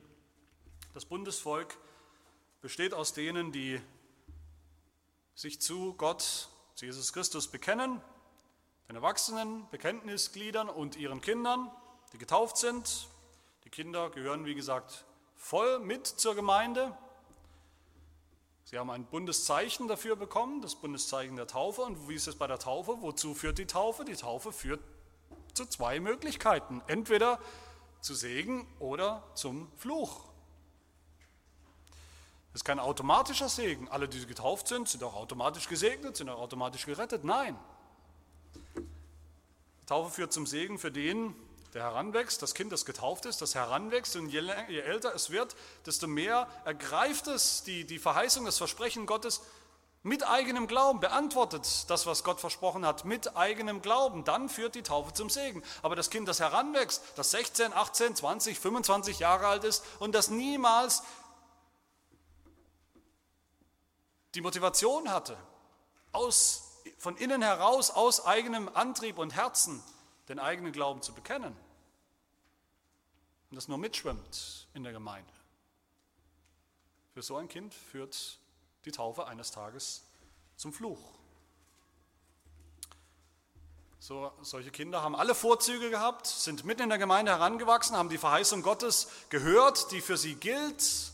[0.92, 1.76] Das Bundesvolk
[2.60, 3.80] besteht aus denen, die
[5.34, 8.00] sich zu Gott, zu Jesus Christus bekennen,
[8.88, 11.70] den Erwachsenen, Bekenntnisgliedern und ihren Kindern,
[12.12, 13.08] die getauft sind.
[13.64, 15.04] Die Kinder gehören, wie gesagt,
[15.36, 16.96] voll mit zur Gemeinde,
[18.70, 21.82] Sie haben ein Bundeszeichen dafür bekommen, das Bundeszeichen der Taufe.
[21.82, 22.98] Und wie ist es bei der Taufe?
[23.00, 24.04] Wozu führt die Taufe?
[24.04, 24.80] Die Taufe führt
[25.54, 26.80] zu zwei Möglichkeiten.
[26.86, 27.40] Entweder
[28.00, 30.20] zu Segen oder zum Fluch.
[32.52, 33.88] Das ist kein automatischer Segen.
[33.88, 37.24] Alle, die getauft sind, sind auch automatisch gesegnet, sind auch automatisch gerettet.
[37.24, 37.58] Nein.
[38.76, 41.34] Die Taufe führt zum Segen für den,
[41.74, 44.16] der heranwächst, das Kind, das getauft ist, das heranwächst.
[44.16, 45.54] Und je, je älter es wird,
[45.86, 49.40] desto mehr ergreift es die, die Verheißung, das Versprechen Gottes
[50.02, 54.24] mit eigenem Glauben, beantwortet das, was Gott versprochen hat, mit eigenem Glauben.
[54.24, 55.62] Dann führt die Taufe zum Segen.
[55.82, 60.30] Aber das Kind, das heranwächst, das 16, 18, 20, 25 Jahre alt ist und das
[60.30, 61.02] niemals
[64.34, 65.36] die Motivation hatte,
[66.12, 69.82] aus, von innen heraus, aus eigenem Antrieb und Herzen
[70.30, 71.56] den eigenen Glauben zu bekennen
[73.50, 75.32] und das nur mitschwimmt in der Gemeinde.
[77.12, 78.38] Für so ein Kind führt
[78.84, 80.04] die Taufe eines Tages
[80.54, 81.00] zum Fluch.
[83.98, 88.16] So, solche Kinder haben alle Vorzüge gehabt, sind mitten in der Gemeinde herangewachsen, haben die
[88.16, 91.12] Verheißung Gottes gehört, die für sie gilt,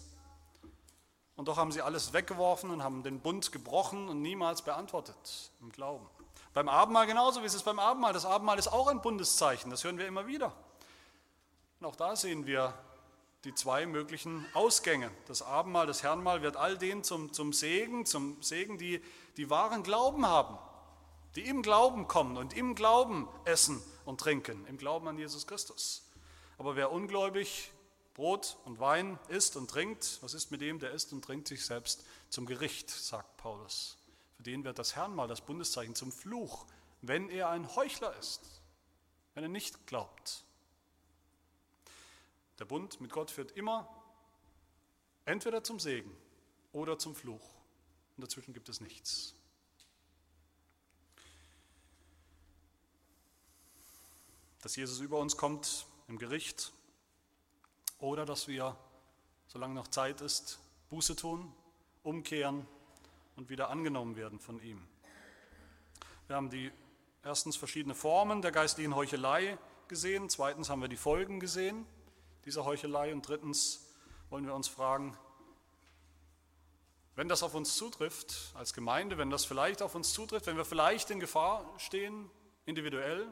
[1.36, 5.72] und doch haben sie alles weggeworfen und haben den Bund gebrochen und niemals beantwortet im
[5.72, 6.06] Glauben.
[6.56, 8.14] Beim Abendmahl genauso, wie es ist beim Abendmahl.
[8.14, 10.54] Das Abendmahl ist auch ein Bundeszeichen, das hören wir immer wieder.
[11.78, 12.72] Und auch da sehen wir
[13.44, 15.10] die zwei möglichen Ausgänge.
[15.26, 19.02] Das Abendmahl, das Herrenmahl wird all denen zum, zum Segen, zum Segen, die,
[19.36, 20.56] die wahren Glauben haben,
[21.34, 26.08] die im Glauben kommen und im Glauben essen und trinken, im Glauben an Jesus Christus.
[26.56, 27.70] Aber wer ungläubig
[28.14, 31.66] Brot und Wein isst und trinkt, was ist mit dem, der isst und trinkt sich
[31.66, 33.95] selbst zum Gericht, sagt Paulus.
[34.36, 36.66] Für den wird das Herrnmal, das Bundeszeichen, zum Fluch,
[37.02, 38.62] wenn er ein Heuchler ist,
[39.34, 40.44] wenn er nicht glaubt.
[42.58, 43.88] Der Bund mit Gott führt immer
[45.24, 46.14] entweder zum Segen
[46.72, 47.54] oder zum Fluch.
[48.16, 49.34] Und dazwischen gibt es nichts.
[54.62, 56.72] Dass Jesus über uns kommt im Gericht,
[57.98, 58.76] oder dass wir,
[59.48, 60.58] solange noch Zeit ist,
[60.90, 61.52] Buße tun,
[62.02, 62.66] umkehren
[63.36, 64.86] und wieder angenommen werden von ihm.
[66.26, 66.72] Wir haben die
[67.22, 71.86] erstens verschiedene Formen der geistlichen Heuchelei gesehen, zweitens haben wir die Folgen gesehen
[72.44, 73.92] dieser Heuchelei und drittens
[74.30, 75.16] wollen wir uns fragen,
[77.16, 80.64] wenn das auf uns zutrifft als Gemeinde, wenn das vielleicht auf uns zutrifft, wenn wir
[80.64, 82.30] vielleicht in Gefahr stehen,
[82.66, 83.26] individuell,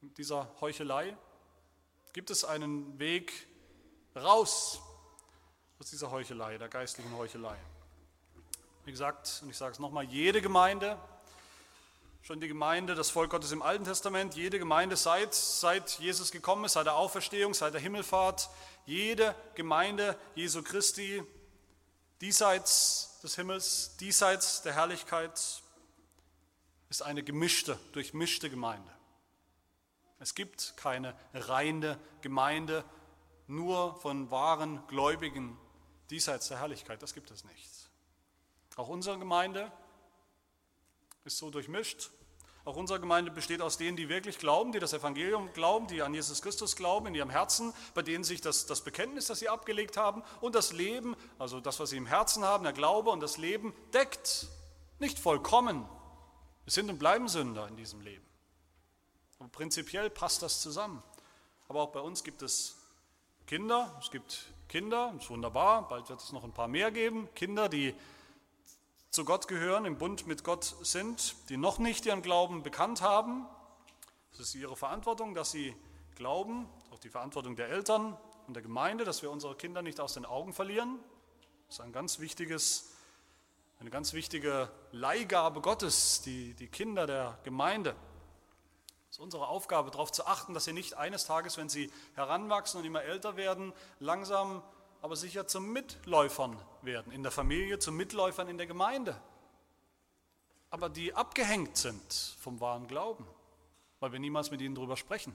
[0.00, 1.16] dieser Heuchelei,
[2.12, 3.46] Gibt es einen Weg
[4.16, 4.80] raus
[5.78, 7.56] aus dieser Heuchelei, der geistlichen Heuchelei?
[8.84, 10.98] Wie gesagt, und ich sage es nochmal, jede Gemeinde,
[12.22, 16.64] schon die Gemeinde, das Volk Gottes im Alten Testament, jede Gemeinde seit, seit Jesus gekommen
[16.64, 18.50] ist, seit der Auferstehung, seit der Himmelfahrt,
[18.86, 21.22] jede Gemeinde Jesu Christi,
[22.20, 25.62] diesseits des Himmels, diesseits der Herrlichkeit,
[26.90, 28.90] ist eine gemischte, durchmischte Gemeinde.
[30.18, 32.84] Es gibt keine reine Gemeinde
[33.46, 35.56] nur von wahren Gläubigen
[36.10, 37.02] diesseits der Herrlichkeit.
[37.02, 37.70] Das gibt es nicht.
[38.76, 39.72] Auch unsere Gemeinde
[41.24, 42.10] ist so durchmischt.
[42.64, 46.12] Auch unsere Gemeinde besteht aus denen, die wirklich glauben, die das Evangelium glauben, die an
[46.12, 49.96] Jesus Christus glauben in ihrem Herzen, bei denen sich das, das Bekenntnis, das sie abgelegt
[49.96, 53.38] haben und das Leben, also das, was sie im Herzen haben, der Glaube und das
[53.38, 54.48] Leben deckt.
[54.98, 55.88] Nicht vollkommen.
[56.64, 58.26] Wir sind und bleiben Sünder in diesem Leben.
[59.38, 61.02] Und prinzipiell passt das zusammen.
[61.68, 62.76] Aber auch bei uns gibt es
[63.46, 67.70] Kinder, es gibt Kinder, ist wunderbar, bald wird es noch ein paar mehr geben, Kinder,
[67.70, 67.94] die
[69.10, 73.46] zu Gott gehören, im Bund mit Gott sind, die noch nicht ihren Glauben bekannt haben.
[74.32, 75.74] Es ist ihre Verantwortung, dass sie
[76.16, 78.14] glauben, auch die Verantwortung der Eltern
[78.46, 80.98] und der Gemeinde, dass wir unsere Kinder nicht aus den Augen verlieren.
[81.66, 82.92] Das ist ein ganz wichtiges,
[83.80, 87.96] eine ganz wichtige Leihgabe Gottes, die, die Kinder der Gemeinde.
[89.10, 92.80] Es ist unsere Aufgabe, darauf zu achten, dass sie nicht eines Tages, wenn sie heranwachsen
[92.80, 94.62] und immer älter werden, langsam
[95.00, 99.20] aber sicher zum Mitläufern werden in der Familie, zum Mitläufern in der Gemeinde.
[100.70, 103.26] Aber die abgehängt sind vom wahren Glauben,
[104.00, 105.34] weil wir niemals mit ihnen darüber sprechen.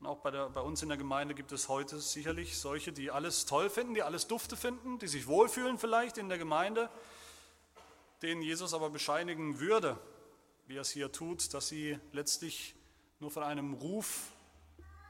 [0.00, 3.12] Und auch bei, der, bei, uns in der Gemeinde gibt es heute sicherlich solche, die
[3.12, 6.90] alles toll finden, die alles dufte finden, die sich wohlfühlen vielleicht in der Gemeinde,
[8.20, 9.96] denen Jesus aber bescheinigen würde,
[10.66, 12.74] wie er es hier tut, dass sie letztlich
[13.20, 14.32] nur von einem Ruf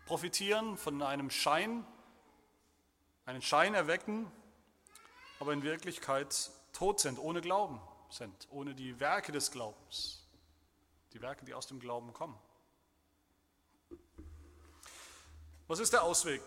[0.07, 1.87] profitieren, von einem Schein,
[3.25, 4.31] einen Schein erwecken,
[5.39, 10.27] aber in Wirklichkeit tot sind, ohne Glauben sind, ohne die Werke des Glaubens,
[11.13, 12.39] die Werke, die aus dem Glauben kommen.
[15.69, 16.43] Was ist der Ausweg?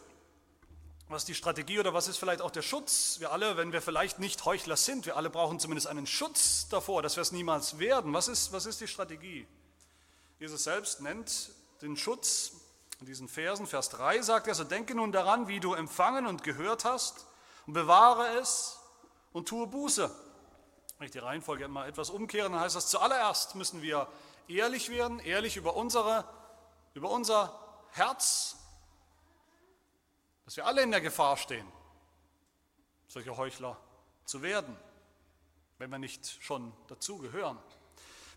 [1.07, 3.19] Was ist die Strategie oder was ist vielleicht auch der Schutz?
[3.19, 7.03] Wir alle, wenn wir vielleicht nicht Heuchler sind, wir alle brauchen zumindest einen Schutz davor,
[7.03, 8.11] dass wir es niemals werden.
[8.11, 9.45] Was ist, was ist die Strategie?
[10.39, 12.53] Jesus selbst nennt den Schutz
[13.01, 16.43] In diesen Versen, Vers 3 sagt er, so denke nun daran, wie du empfangen und
[16.43, 17.27] gehört hast
[17.67, 18.79] und bewahre es
[19.33, 20.09] und tue Buße.
[20.97, 24.07] Wenn ich die Reihenfolge mal etwas umkehren, dann heißt das, zuallererst müssen wir
[24.47, 26.23] ehrlich werden, ehrlich über, unsere,
[26.93, 27.59] über unser
[27.91, 28.55] Herz,
[30.45, 31.67] dass wir alle in der Gefahr stehen,
[33.07, 33.77] solche Heuchler
[34.25, 34.75] zu werden,
[35.77, 37.57] wenn wir nicht schon dazugehören.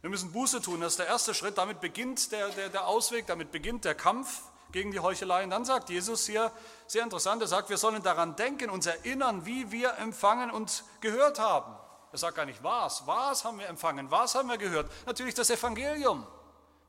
[0.01, 1.59] Wir müssen Buße tun, das ist der erste Schritt.
[1.59, 5.45] Damit beginnt der, der, der Ausweg, damit beginnt der Kampf gegen die Heuchelei.
[5.45, 6.53] Und dann sagt Jesus hier,
[6.87, 11.39] sehr interessant, er sagt, wir sollen daran denken, uns erinnern, wie wir empfangen und gehört
[11.39, 11.75] haben.
[12.13, 14.91] Er sagt gar nicht was, was haben wir empfangen, was haben wir gehört.
[15.07, 16.27] Natürlich das Evangelium.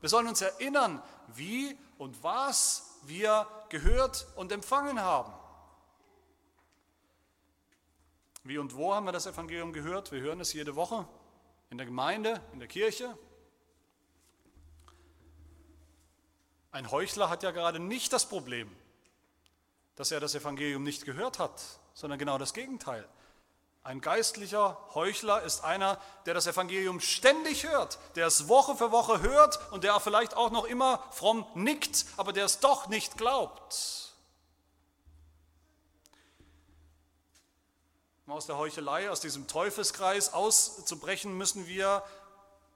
[0.00, 5.32] Wir sollen uns erinnern, wie und was wir gehört und empfangen haben.
[8.42, 10.12] Wie und wo haben wir das Evangelium gehört?
[10.12, 11.06] Wir hören es jede Woche
[11.68, 13.16] in der Gemeinde, in der Kirche.
[16.72, 18.74] Ein Heuchler hat ja gerade nicht das Problem,
[19.96, 21.62] dass er das Evangelium nicht gehört hat,
[21.94, 23.06] sondern genau das Gegenteil.
[23.82, 29.22] Ein geistlicher Heuchler ist einer, der das Evangelium ständig hört, der es Woche für Woche
[29.22, 34.12] hört und der vielleicht auch noch immer fromm nickt, aber der es doch nicht glaubt.
[38.26, 42.04] Um aus der Heuchelei, aus diesem Teufelskreis auszubrechen, müssen wir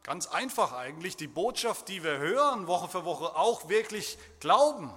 [0.04, 4.92] ganz einfach eigentlich die Botschaft, die wir hören, Woche für Woche auch wirklich glauben,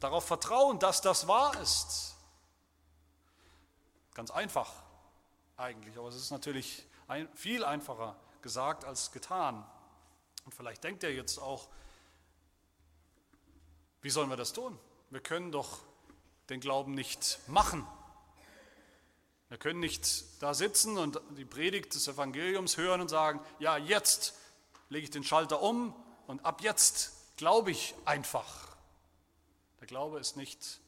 [0.00, 2.16] darauf vertrauen, dass das wahr ist.
[4.14, 4.79] Ganz einfach
[5.60, 9.64] eigentlich, aber es ist natürlich ein, viel einfacher gesagt als getan.
[10.44, 11.68] Und vielleicht denkt ihr jetzt auch,
[14.02, 14.78] wie sollen wir das tun?
[15.10, 15.80] Wir können doch
[16.48, 17.86] den Glauben nicht machen.
[19.48, 24.34] Wir können nicht da sitzen und die Predigt des Evangeliums hören und sagen, ja, jetzt
[24.88, 25.94] lege ich den Schalter um
[26.26, 28.76] und ab jetzt glaube ich einfach.
[29.80, 30.80] Der Glaube ist nicht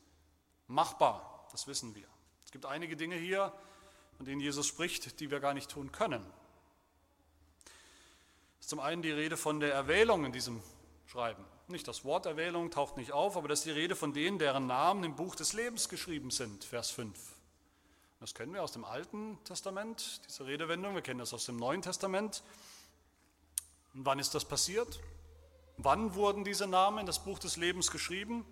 [0.68, 2.06] machbar, das wissen wir.
[2.44, 3.52] Es gibt einige Dinge hier,
[4.22, 6.24] von denen Jesus spricht, die wir gar nicht tun können.
[8.60, 10.62] Es ist zum einen die Rede von der Erwählung in diesem
[11.06, 11.44] Schreiben.
[11.66, 14.68] Nicht das Wort Erwählung taucht nicht auf, aber das ist die Rede von denen, deren
[14.68, 17.18] Namen im Buch des Lebens geschrieben sind, Vers 5.
[18.20, 20.94] Das kennen wir aus dem Alten Testament, diese Redewendung.
[20.94, 22.44] Wir kennen das aus dem Neuen Testament.
[23.92, 25.00] Und wann ist das passiert?
[25.78, 28.46] Wann wurden diese Namen in das Buch des Lebens geschrieben?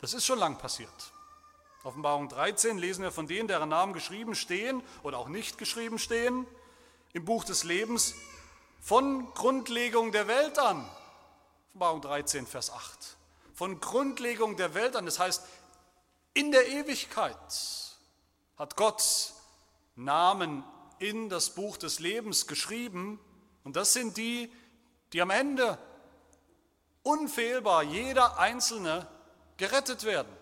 [0.00, 1.12] Das ist schon lang passiert.
[1.84, 6.46] Offenbarung 13 lesen wir von denen, deren Namen geschrieben stehen oder auch nicht geschrieben stehen,
[7.12, 8.14] im Buch des Lebens
[8.80, 10.88] von Grundlegung der Welt an.
[11.70, 13.16] Offenbarung 13, Vers 8.
[13.54, 15.42] Von Grundlegung der Welt an, das heißt
[16.34, 17.36] in der Ewigkeit
[18.56, 19.32] hat Gott
[19.96, 20.64] Namen
[20.98, 23.20] in das Buch des Lebens geschrieben.
[23.64, 24.50] Und das sind die,
[25.12, 25.78] die am Ende
[27.02, 29.06] unfehlbar, jeder Einzelne,
[29.56, 30.32] gerettet werden.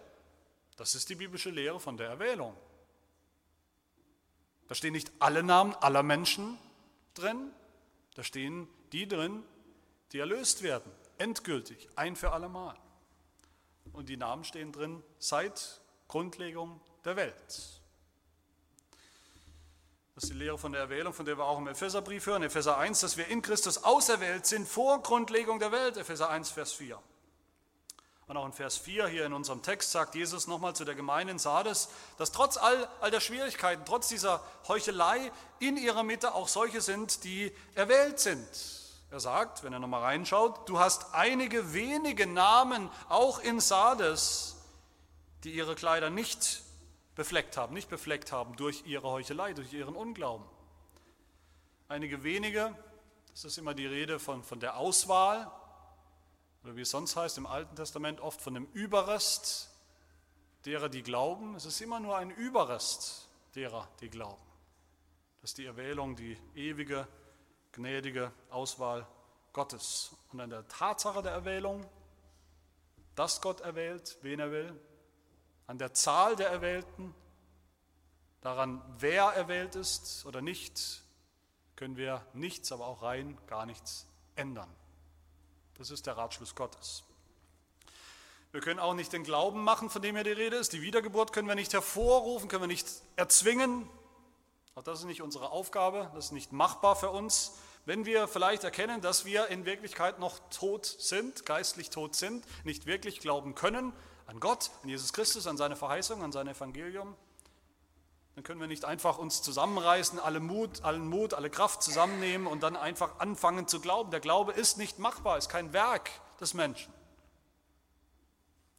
[0.80, 2.56] Das ist die biblische Lehre von der Erwählung.
[4.66, 6.56] Da stehen nicht alle Namen aller Menschen
[7.12, 7.52] drin,
[8.14, 9.42] da stehen die drin,
[10.12, 12.78] die erlöst werden, endgültig, ein für allemal.
[13.92, 17.36] Und die Namen stehen drin seit Grundlegung der Welt.
[20.14, 22.78] Das ist die Lehre von der Erwählung, von der wir auch im Epheserbrief hören, Epheser
[22.78, 26.98] 1, dass wir in Christus auserwählt sind vor Grundlegung der Welt, Epheser 1, Vers 4.
[28.30, 31.32] Und auch in Vers 4 hier in unserem Text sagt Jesus nochmal zu der Gemeinde
[31.32, 36.46] in Sardes, dass trotz all, all der Schwierigkeiten, trotz dieser Heuchelei in ihrer Mitte auch
[36.46, 38.46] solche sind, die erwählt sind.
[39.10, 44.54] Er sagt, wenn er nochmal reinschaut, du hast einige wenige Namen auch in Sardes,
[45.42, 46.62] die ihre Kleider nicht
[47.16, 50.46] befleckt haben, nicht befleckt haben durch ihre Heuchelei, durch ihren Unglauben.
[51.88, 52.76] Einige wenige,
[53.32, 55.50] das ist immer die Rede von, von der Auswahl,
[56.62, 59.70] oder wie es sonst heißt im Alten Testament, oft von dem Überrest
[60.64, 61.54] derer, die glauben.
[61.54, 64.42] Es ist immer nur ein Überrest derer, die glauben.
[65.40, 67.08] Das ist die Erwählung, die ewige,
[67.72, 69.06] gnädige Auswahl
[69.52, 70.14] Gottes.
[70.32, 71.86] Und an der Tatsache der Erwählung,
[73.14, 74.78] dass Gott erwählt, wen er will,
[75.66, 77.14] an der Zahl der Erwählten,
[78.40, 81.02] daran, wer erwählt ist oder nicht,
[81.76, 84.06] können wir nichts, aber auch rein gar nichts
[84.36, 84.68] ändern.
[85.80, 87.04] Das ist der Ratschluss Gottes.
[88.52, 90.74] Wir können auch nicht den Glauben machen, von dem hier die Rede ist.
[90.74, 93.88] Die Wiedergeburt können wir nicht hervorrufen, können wir nicht erzwingen.
[94.74, 97.52] Auch das ist nicht unsere Aufgabe, das ist nicht machbar für uns.
[97.86, 102.84] Wenn wir vielleicht erkennen, dass wir in Wirklichkeit noch tot sind, geistlich tot sind, nicht
[102.84, 103.94] wirklich glauben können,
[104.26, 107.16] an Gott, an Jesus Christus, an seine Verheißung, an sein Evangelium,
[108.34, 112.62] dann können wir nicht einfach uns zusammenreißen, alle Mut, allen Mut, alle Kraft zusammennehmen und
[112.62, 114.10] dann einfach anfangen zu glauben.
[114.10, 116.10] Der Glaube ist nicht machbar, ist kein Werk
[116.40, 116.92] des Menschen.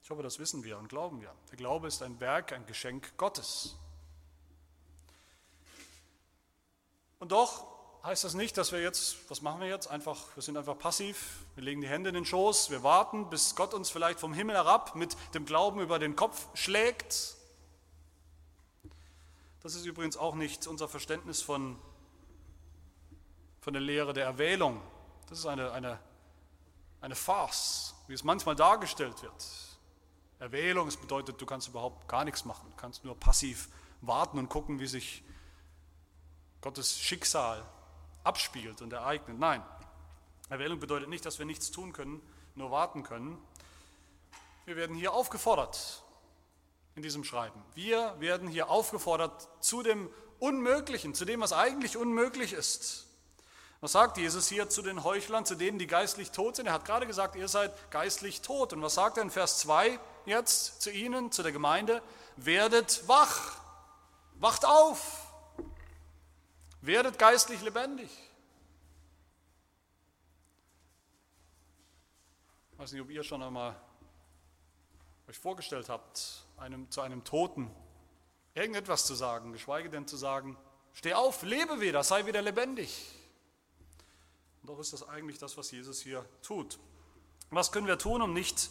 [0.04, 1.34] Ich hoffe, das wissen wir und glauben wir.
[1.52, 3.76] Der Glaube ist ein Werk, ein Geschenk Gottes.
[7.20, 7.68] Und doch
[8.04, 9.88] heißt das nicht, dass wir jetzt, was machen wir jetzt?
[9.88, 13.56] Einfach, wir sind einfach passiv, wir legen die Hände in den Schoß, wir warten, bis
[13.56, 17.36] Gott uns vielleicht vom Himmel herab mit dem Glauben über den Kopf schlägt.
[19.64, 21.78] Das ist übrigens auch nicht unser Verständnis von,
[23.59, 24.82] von der Lehre der Erwählung.
[25.30, 25.99] Das ist eine, eine,
[26.99, 29.45] eine Farce, wie es manchmal dargestellt wird.
[30.39, 33.70] Erwählung, das bedeutet, du kannst überhaupt gar nichts machen, du kannst nur passiv
[34.01, 35.24] warten und gucken, wie sich
[36.62, 37.64] Gottes Schicksal
[38.24, 39.38] abspielt und ereignet.
[39.38, 39.64] Nein,
[40.49, 42.20] Erwählung bedeutet nicht, dass wir nichts tun können,
[42.55, 43.38] nur warten können.
[44.66, 46.01] Wir werden hier aufgefordert
[46.96, 47.62] in diesem Schreiben.
[47.74, 53.08] Wir werden hier aufgefordert zu dem Unmöglichen, zu dem, was eigentlich unmöglich ist.
[53.80, 56.68] Was sagt Jesus hier zu den Heuchlern, zu denen, die geistlich tot sind?
[56.68, 58.74] Er hat gerade gesagt, ihr seid geistlich tot.
[58.74, 62.04] Und was sagt er in Vers 2 jetzt zu ihnen, zu der Gemeinde?
[62.36, 63.58] Werdet wach,
[64.36, 65.34] wacht auf,
[66.82, 68.12] werdet geistlich lebendig.
[72.74, 73.80] Ich weiß nicht, ob ihr schon einmal
[75.28, 77.70] euch vorgestellt habt, einem, zu einem Toten
[78.53, 80.57] irgendetwas zu sagen, geschweige denn zu sagen,
[80.93, 83.07] steh auf, lebe wieder, sei wieder lebendig.
[84.62, 86.80] Und doch ist das eigentlich das, was Jesus hier tut.
[87.49, 88.70] Was können wir tun, um nicht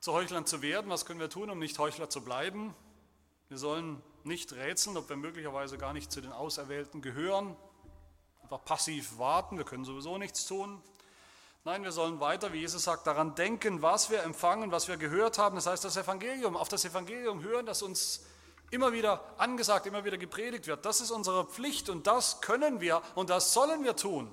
[0.00, 0.90] zu Heuchlern zu werden?
[0.90, 2.74] Was können wir tun, um nicht Heuchler zu bleiben?
[3.48, 7.56] Wir sollen nicht rätseln, ob wir möglicherweise gar nicht zu den Auserwählten gehören.
[8.42, 10.82] Einfach passiv warten, wir können sowieso nichts tun.
[11.66, 15.36] Nein, wir sollen weiter, wie Jesus sagt, daran denken, was wir empfangen, was wir gehört
[15.36, 15.56] haben.
[15.56, 18.24] Das heißt, das Evangelium, auf das Evangelium hören, das uns
[18.70, 20.86] immer wieder angesagt, immer wieder gepredigt wird.
[20.86, 24.32] Das ist unsere Pflicht und das können wir und das sollen wir tun.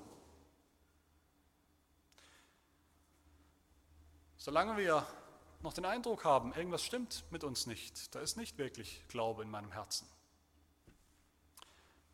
[4.38, 5.04] Solange wir
[5.64, 9.50] noch den Eindruck haben, irgendwas stimmt mit uns nicht, da ist nicht wirklich Glaube in
[9.50, 10.08] meinem Herzen.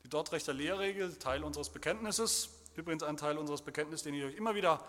[0.05, 4.55] Die Dortrechter Lehrregel, Teil unseres Bekenntnisses, übrigens ein Teil unseres Bekenntnisses, den ich euch immer
[4.55, 4.81] wieder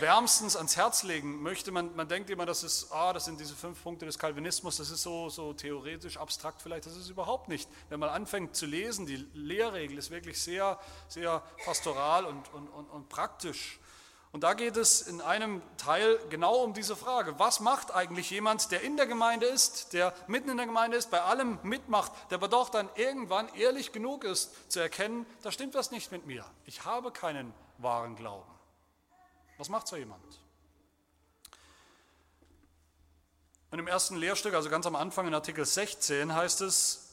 [0.00, 1.70] wärmstens ans Herz legen möchte.
[1.70, 4.90] Man, man denkt immer, das, ist, ah, das sind diese fünf Punkte des Kalvinismus, das
[4.90, 7.68] ist so, so theoretisch, abstrakt vielleicht, das ist überhaupt nicht.
[7.88, 12.86] Wenn man anfängt zu lesen, die Lehrregel ist wirklich sehr, sehr pastoral und, und, und,
[12.90, 13.78] und praktisch.
[14.32, 17.38] Und da geht es in einem Teil genau um diese Frage.
[17.38, 21.10] Was macht eigentlich jemand, der in der Gemeinde ist, der mitten in der Gemeinde ist,
[21.10, 25.74] bei allem mitmacht, der aber doch dann irgendwann ehrlich genug ist, zu erkennen, da stimmt
[25.74, 26.44] was nicht mit mir.
[26.66, 28.55] Ich habe keinen wahren Glauben.
[29.58, 30.40] Was macht so jemand?
[33.70, 37.10] Und im ersten Lehrstück, also ganz am Anfang in Artikel 16, heißt es,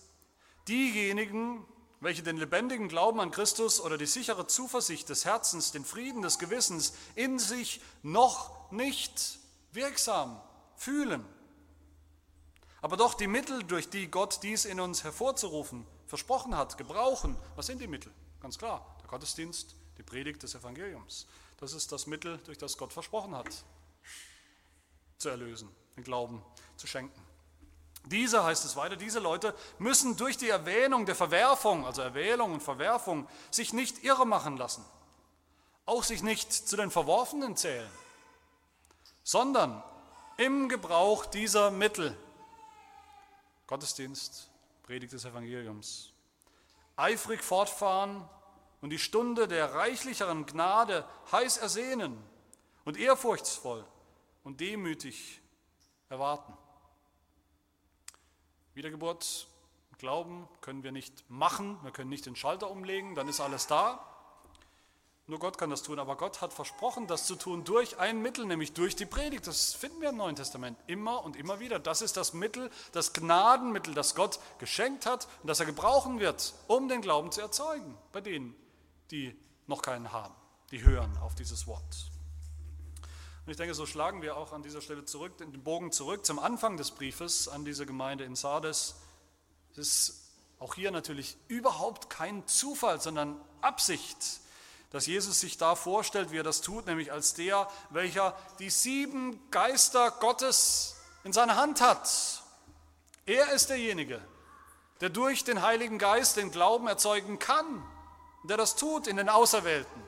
[0.68, 1.66] diejenigen,
[2.00, 6.40] welche den lebendigen Glauben an Christus oder die sichere Zuversicht des Herzens, den Frieden des
[6.40, 9.40] Gewissens in sich noch nicht
[9.72, 10.40] wirksam
[10.76, 11.26] fühlen,
[12.84, 17.38] aber doch die Mittel, durch die Gott dies in uns hervorzurufen versprochen hat, gebrauchen.
[17.56, 18.12] Was sind die Mittel?
[18.42, 21.26] Ganz klar, der Gottesdienst, die Predigt des Evangeliums.
[21.64, 23.48] Das ist das Mittel, durch das Gott versprochen hat,
[25.18, 26.44] zu erlösen, den Glauben
[26.76, 27.26] zu schenken.
[28.08, 32.62] Diese, heißt es weiter, diese Leute müssen durch die Erwähnung der Verwerfung, also Erwählung und
[32.62, 34.84] Verwerfung, sich nicht irre machen lassen,
[35.86, 37.90] auch sich nicht zu den Verworfenen zählen,
[39.24, 39.82] sondern
[40.36, 42.14] im Gebrauch dieser Mittel,
[43.68, 44.50] Gottesdienst,
[44.84, 46.12] Predigt des Evangeliums,
[46.98, 48.28] eifrig fortfahren
[48.84, 52.22] und die Stunde der reichlicheren Gnade heiß ersehnen
[52.84, 53.86] und ehrfurchtsvoll
[54.44, 55.40] und demütig
[56.10, 56.52] erwarten.
[58.74, 59.48] Wiedergeburt,
[60.00, 64.06] Glauben können wir nicht machen, wir können nicht den Schalter umlegen, dann ist alles da.
[65.28, 68.46] Nur Gott kann das tun, aber Gott hat versprochen, das zu tun durch ein Mittel,
[68.46, 69.48] nämlich durch die Predigt.
[69.48, 71.80] Das finden wir im Neuen Testament immer und immer wieder.
[71.80, 76.54] Das ist das Mittel, das Gnadenmittel, das Gott geschenkt hat und das er gebrauchen wird,
[76.68, 78.54] um den Glauben zu erzeugen bei denen,
[79.14, 80.34] die noch keinen haben,
[80.72, 82.12] die hören auf dieses Wort.
[83.46, 86.40] Und ich denke, so schlagen wir auch an dieser Stelle zurück, den Bogen zurück zum
[86.40, 88.96] Anfang des Briefes an diese Gemeinde in Sardes.
[89.74, 94.18] Es ist auch hier natürlich überhaupt kein Zufall, sondern Absicht,
[94.90, 99.40] dass Jesus sich da vorstellt, wie er das tut, nämlich als der, welcher die sieben
[99.52, 102.44] Geister Gottes in seiner Hand hat.
[103.26, 104.22] Er ist derjenige,
[105.02, 107.84] der durch den Heiligen Geist den Glauben erzeugen kann,
[108.44, 110.04] der das tut in den Auserwählten.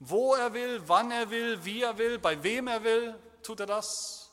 [0.00, 3.66] Wo er will, wann er will, wie er will, bei wem er will, tut er
[3.66, 4.30] das.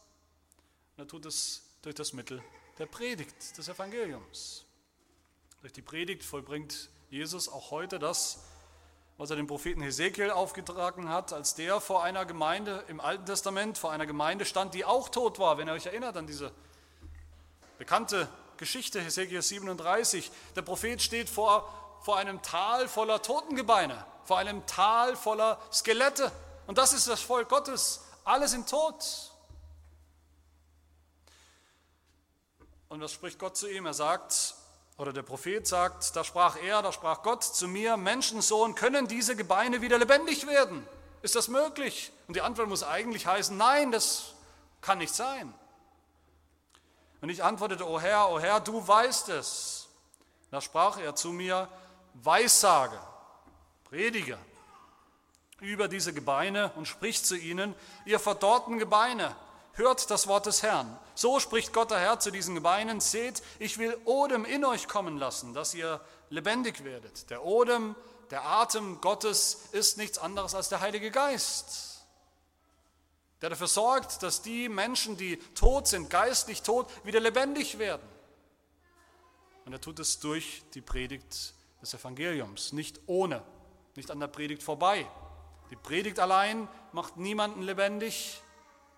[0.96, 2.44] Und er tut es durch das Mittel
[2.78, 4.66] der Predigt des Evangeliums.
[5.62, 8.44] Durch die Predigt vollbringt Jesus auch heute das,
[9.18, 13.78] was er dem Propheten Hesekiel aufgetragen hat, als der vor einer Gemeinde im Alten Testament,
[13.78, 16.52] vor einer Gemeinde stand, die auch tot war, wenn ihr euch erinnert an diese
[17.78, 20.32] bekannte Geschichte, Hesekiel 37.
[20.56, 26.32] Der Prophet steht vor, vor einem Tal voller Totengebeine, vor einem Tal voller Skelette.
[26.68, 28.02] Und das ist das Volk Gottes.
[28.24, 29.32] Alle sind tot.
[32.90, 33.86] Und was spricht Gott zu ihm?
[33.86, 34.56] Er sagt,
[34.98, 39.36] oder der Prophet sagt, da sprach er, da sprach Gott zu mir, Menschensohn, können diese
[39.36, 40.88] Gebeine wieder lebendig werden?
[41.22, 42.12] Ist das möglich?
[42.28, 44.34] Und die Antwort muss eigentlich heißen, nein, das
[44.82, 45.54] kann nicht sein.
[47.22, 49.88] Und ich antwortete, O Herr, o Herr, du weißt es.
[50.52, 51.68] Da sprach er zu mir,
[52.24, 53.00] Weissage,
[53.86, 54.38] predige
[55.60, 59.36] über diese Gebeine und sprich zu ihnen, ihr verdorrten Gebeine,
[59.74, 60.98] hört das Wort des Herrn.
[61.16, 65.18] So spricht Gott der Herr zu diesen Gebeinen, seht, ich will Odem in euch kommen
[65.18, 67.30] lassen, dass ihr lebendig werdet.
[67.30, 67.96] Der Odem,
[68.32, 72.06] der Atem Gottes ist nichts anderes als der Heilige Geist,
[73.42, 78.08] der dafür sorgt, dass die Menschen, die tot sind, geistlich tot, wieder lebendig werden.
[79.66, 81.54] Und er tut es durch die Predigt
[81.86, 83.44] des Evangeliums, nicht ohne,
[83.96, 85.08] nicht an der Predigt vorbei.
[85.70, 88.42] Die Predigt allein macht niemanden lebendig,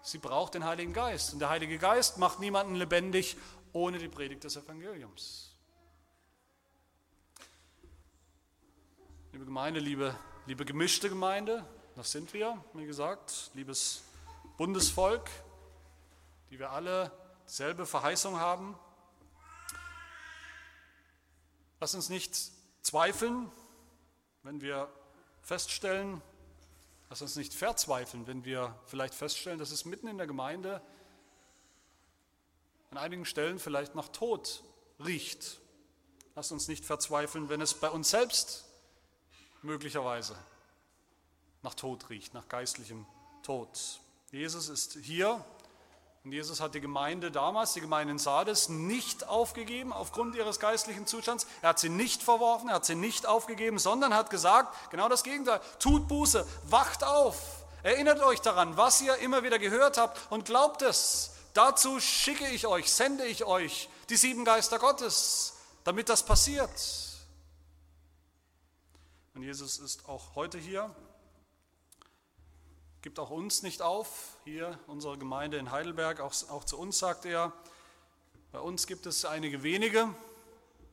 [0.02, 1.34] Sie braucht den Heiligen Geist.
[1.34, 3.36] Und der Heilige Geist macht niemanden lebendig
[3.74, 5.54] ohne die Predigt des Evangeliums.
[9.34, 10.16] Liebe Gemeinde, liebe,
[10.46, 11.66] liebe gemischte Gemeinde,
[11.98, 14.04] das sind wir, wie gesagt, liebes
[14.56, 15.30] Bundesvolk,
[16.52, 17.12] die wir alle
[17.46, 18.80] dieselbe Verheißung haben.
[21.82, 22.57] Lass uns nicht
[22.88, 23.52] zweifeln,
[24.44, 24.90] wenn wir
[25.42, 26.22] feststellen,
[27.10, 30.82] Lass uns nicht verzweifeln, wenn wir vielleicht feststellen, dass es mitten in der Gemeinde
[32.92, 34.64] an einigen Stellen vielleicht nach Tod
[35.00, 35.60] riecht.
[36.36, 38.66] Lass uns nicht verzweifeln, wenn es bei uns selbst
[39.62, 40.38] möglicherweise
[41.64, 43.06] nach Tod riecht, nach geistlichem
[43.42, 44.02] Tod.
[44.32, 45.44] Jesus ist hier
[46.28, 51.08] und Jesus hat die Gemeinde damals, die Gemeinde in Sardes, nicht aufgegeben aufgrund ihres geistlichen
[51.08, 51.48] Zustands.
[51.62, 55.24] Er hat sie nicht verworfen, er hat sie nicht aufgegeben, sondern hat gesagt, genau das
[55.24, 60.44] Gegenteil, tut Buße, wacht auf, erinnert euch daran, was ihr immer wieder gehört habt und
[60.44, 61.32] glaubt es.
[61.54, 65.54] Dazu schicke ich euch, sende ich euch die sieben Geister Gottes,
[65.86, 66.70] damit das passiert.
[69.34, 70.94] Und Jesus ist auch heute hier
[73.02, 77.26] gibt auch uns nicht auf, hier unsere Gemeinde in Heidelberg, auch, auch zu uns sagt
[77.26, 77.54] er,
[78.52, 80.14] bei uns gibt es einige wenige,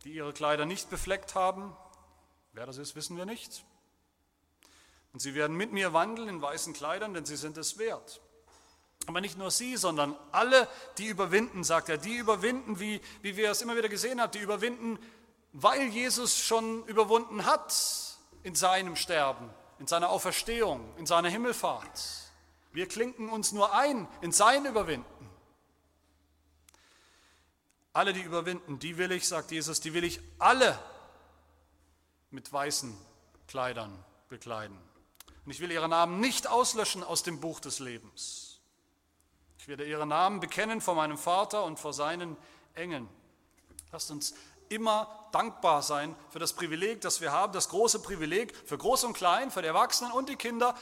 [0.05, 1.75] die ihre Kleider nicht befleckt haben.
[2.53, 3.65] Wer das ist, wissen wir nicht.
[5.13, 8.21] Und sie werden mit mir wandeln in weißen Kleidern, denn sie sind es wert.
[9.07, 13.51] Aber nicht nur sie, sondern alle, die überwinden, sagt er, die überwinden, wie, wie wir
[13.51, 14.99] es immer wieder gesehen haben, die überwinden,
[15.53, 17.75] weil Jesus schon überwunden hat
[18.43, 19.51] in seinem Sterben
[19.85, 22.33] in seiner Auferstehung, in seiner Himmelfahrt.
[22.73, 25.31] Wir klinken uns nur ein in sein Überwinden.
[27.93, 30.79] Alle, die überwinden, die will ich, sagt Jesus, die will ich alle
[32.31, 32.97] mit weißen
[33.47, 34.79] Kleidern bekleiden.
[35.45, 38.63] Und ich will ihre Namen nicht auslöschen aus dem Buch des Lebens.
[39.59, 42.39] Ich werde ihre Namen bekennen vor meinem Vater und vor seinen
[42.73, 43.07] Engeln.
[43.93, 44.35] Lasst uns
[44.75, 49.15] immer dankbar sein für das Privileg, das wir haben, das große Privileg für Groß und
[49.15, 50.77] Klein, für die Erwachsenen und die Kinder,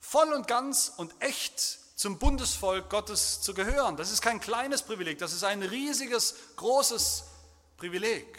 [0.00, 1.58] voll und ganz und echt
[1.98, 3.96] zum Bundesvolk Gottes zu gehören.
[3.96, 7.24] Das ist kein kleines Privileg, das ist ein riesiges, großes
[7.76, 8.38] Privileg.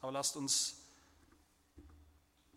[0.00, 0.76] Aber lasst uns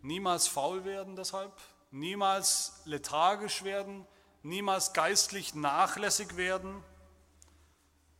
[0.00, 1.52] niemals faul werden deshalb,
[1.90, 4.06] niemals lethargisch werden,
[4.42, 6.82] niemals geistlich nachlässig werden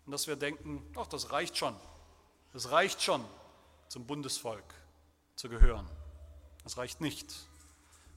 [0.06, 1.76] und dass wir denken, ach, das reicht schon.
[2.52, 3.24] Das reicht schon,
[3.88, 4.64] zum Bundesvolk
[5.36, 5.88] zu gehören.
[6.64, 7.34] Das reicht nicht.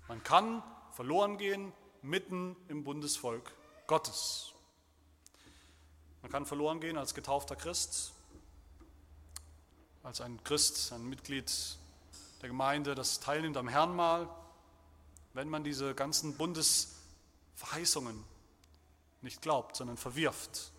[0.07, 0.61] Man kann
[0.91, 1.71] verloren gehen
[2.01, 3.51] mitten im Bundesvolk
[3.87, 4.53] Gottes.
[6.21, 8.13] Man kann verloren gehen als getaufter Christ,
[10.03, 11.51] als ein Christ, ein Mitglied
[12.41, 14.29] der Gemeinde, das teilnimmt am Herrnmal,
[15.33, 18.23] wenn man diese ganzen Bundesverheißungen
[19.21, 20.71] nicht glaubt, sondern verwirft.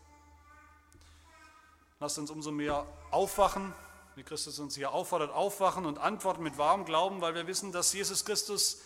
[1.98, 3.74] Lasst uns umso mehr aufwachen,
[4.16, 7.92] wie Christus uns hier auffordert, aufwachen und antworten mit wahrem Glauben, weil wir wissen, dass
[7.92, 8.82] Jesus Christus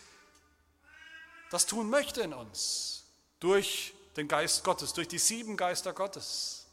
[1.50, 3.04] das tun möchte in uns,
[3.40, 6.68] durch den Geist Gottes, durch die sieben Geister Gottes,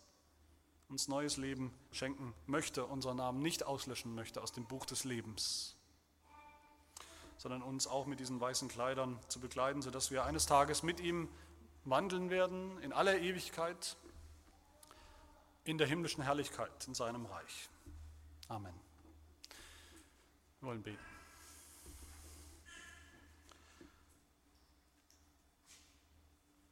[0.90, 5.76] uns neues Leben schenken möchte, unseren Namen nicht auslöschen möchte aus dem Buch des Lebens,
[7.38, 11.30] sondern uns auch mit diesen weißen Kleidern zu bekleiden, sodass wir eines Tages mit ihm
[11.84, 13.98] wandeln werden in aller Ewigkeit
[15.68, 17.70] in der himmlischen Herrlichkeit, in seinem Reich.
[18.48, 18.74] Amen.
[20.62, 21.06] Wir wollen beten.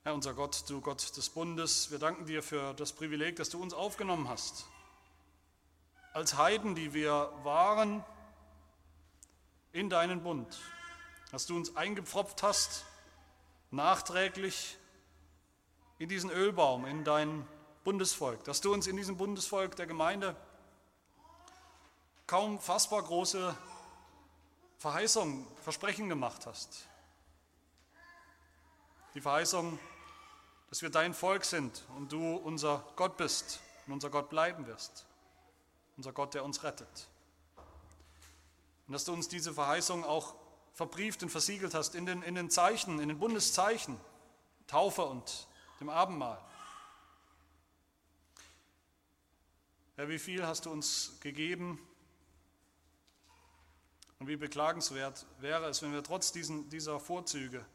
[0.03, 3.61] Herr unser Gott, du Gott des Bundes, wir danken dir für das Privileg, dass du
[3.61, 4.65] uns aufgenommen hast.
[6.13, 8.03] Als Heiden, die wir waren,
[9.73, 10.61] in deinen Bund,
[11.31, 12.85] dass du uns eingepfropft hast,
[13.71, 14.77] nachträglich
[15.97, 17.45] in diesen Ölbaum, in dein
[17.85, 20.35] Bundesvolk, dass du uns in diesem Bundesvolk der Gemeinde
[22.25, 23.55] kaum fassbar große
[24.79, 26.87] Verheißungen, Versprechen gemacht hast.
[29.13, 29.77] Die Verheißung,
[30.71, 35.05] dass wir dein Volk sind und du unser Gott bist und unser Gott bleiben wirst,
[35.95, 37.07] unser Gott, der uns rettet.
[38.87, 40.33] Und dass du uns diese Verheißung auch
[40.73, 44.01] verbrieft und versiegelt hast in den, in den Zeichen, in den Bundeszeichen,
[44.65, 45.47] Taufe und
[45.79, 46.41] dem Abendmahl.
[49.97, 51.79] Herr, wie viel hast du uns gegeben
[54.19, 57.65] und wie beklagenswert wäre es, wenn wir trotz diesen, dieser Vorzüge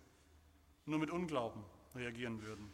[0.84, 1.64] nur mit Unglauben
[1.94, 2.70] reagieren würden.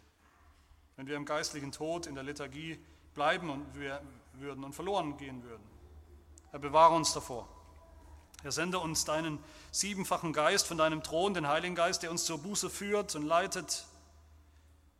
[0.96, 2.84] Wenn wir im geistlichen Tod in der Liturgie
[3.14, 5.64] bleiben und wir würden und verloren gehen würden.
[6.50, 7.48] Herr, bewahre uns davor.
[8.42, 9.38] Herr, sende uns deinen
[9.70, 13.86] siebenfachen Geist von deinem Thron, den Heiligen Geist, der uns zur Buße führt und leitet,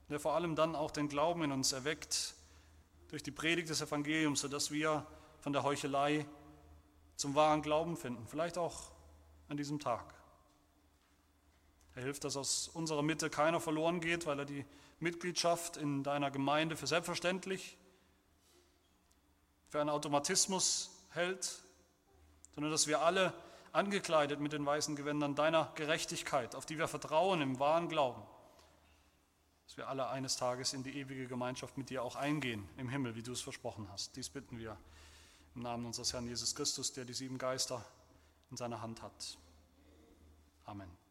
[0.08, 2.35] der vor allem dann auch den Glauben in uns erweckt
[3.08, 5.06] durch die Predigt des Evangeliums, sodass wir
[5.40, 6.26] von der Heuchelei
[7.16, 8.90] zum wahren Glauben finden, vielleicht auch
[9.48, 10.14] an diesem Tag.
[11.94, 14.66] Er hilft, dass aus unserer Mitte keiner verloren geht, weil er die
[15.00, 17.78] Mitgliedschaft in deiner Gemeinde für selbstverständlich,
[19.68, 21.62] für einen Automatismus hält,
[22.54, 23.32] sondern dass wir alle
[23.72, 28.22] angekleidet mit den weißen Gewändern deiner Gerechtigkeit, auf die wir vertrauen im wahren Glauben,
[29.66, 33.16] dass wir alle eines Tages in die ewige Gemeinschaft mit dir auch eingehen im Himmel,
[33.16, 34.16] wie du es versprochen hast.
[34.16, 34.76] Dies bitten wir
[35.54, 37.84] im Namen unseres Herrn Jesus Christus, der die sieben Geister
[38.50, 39.38] in seiner Hand hat.
[40.64, 41.05] Amen.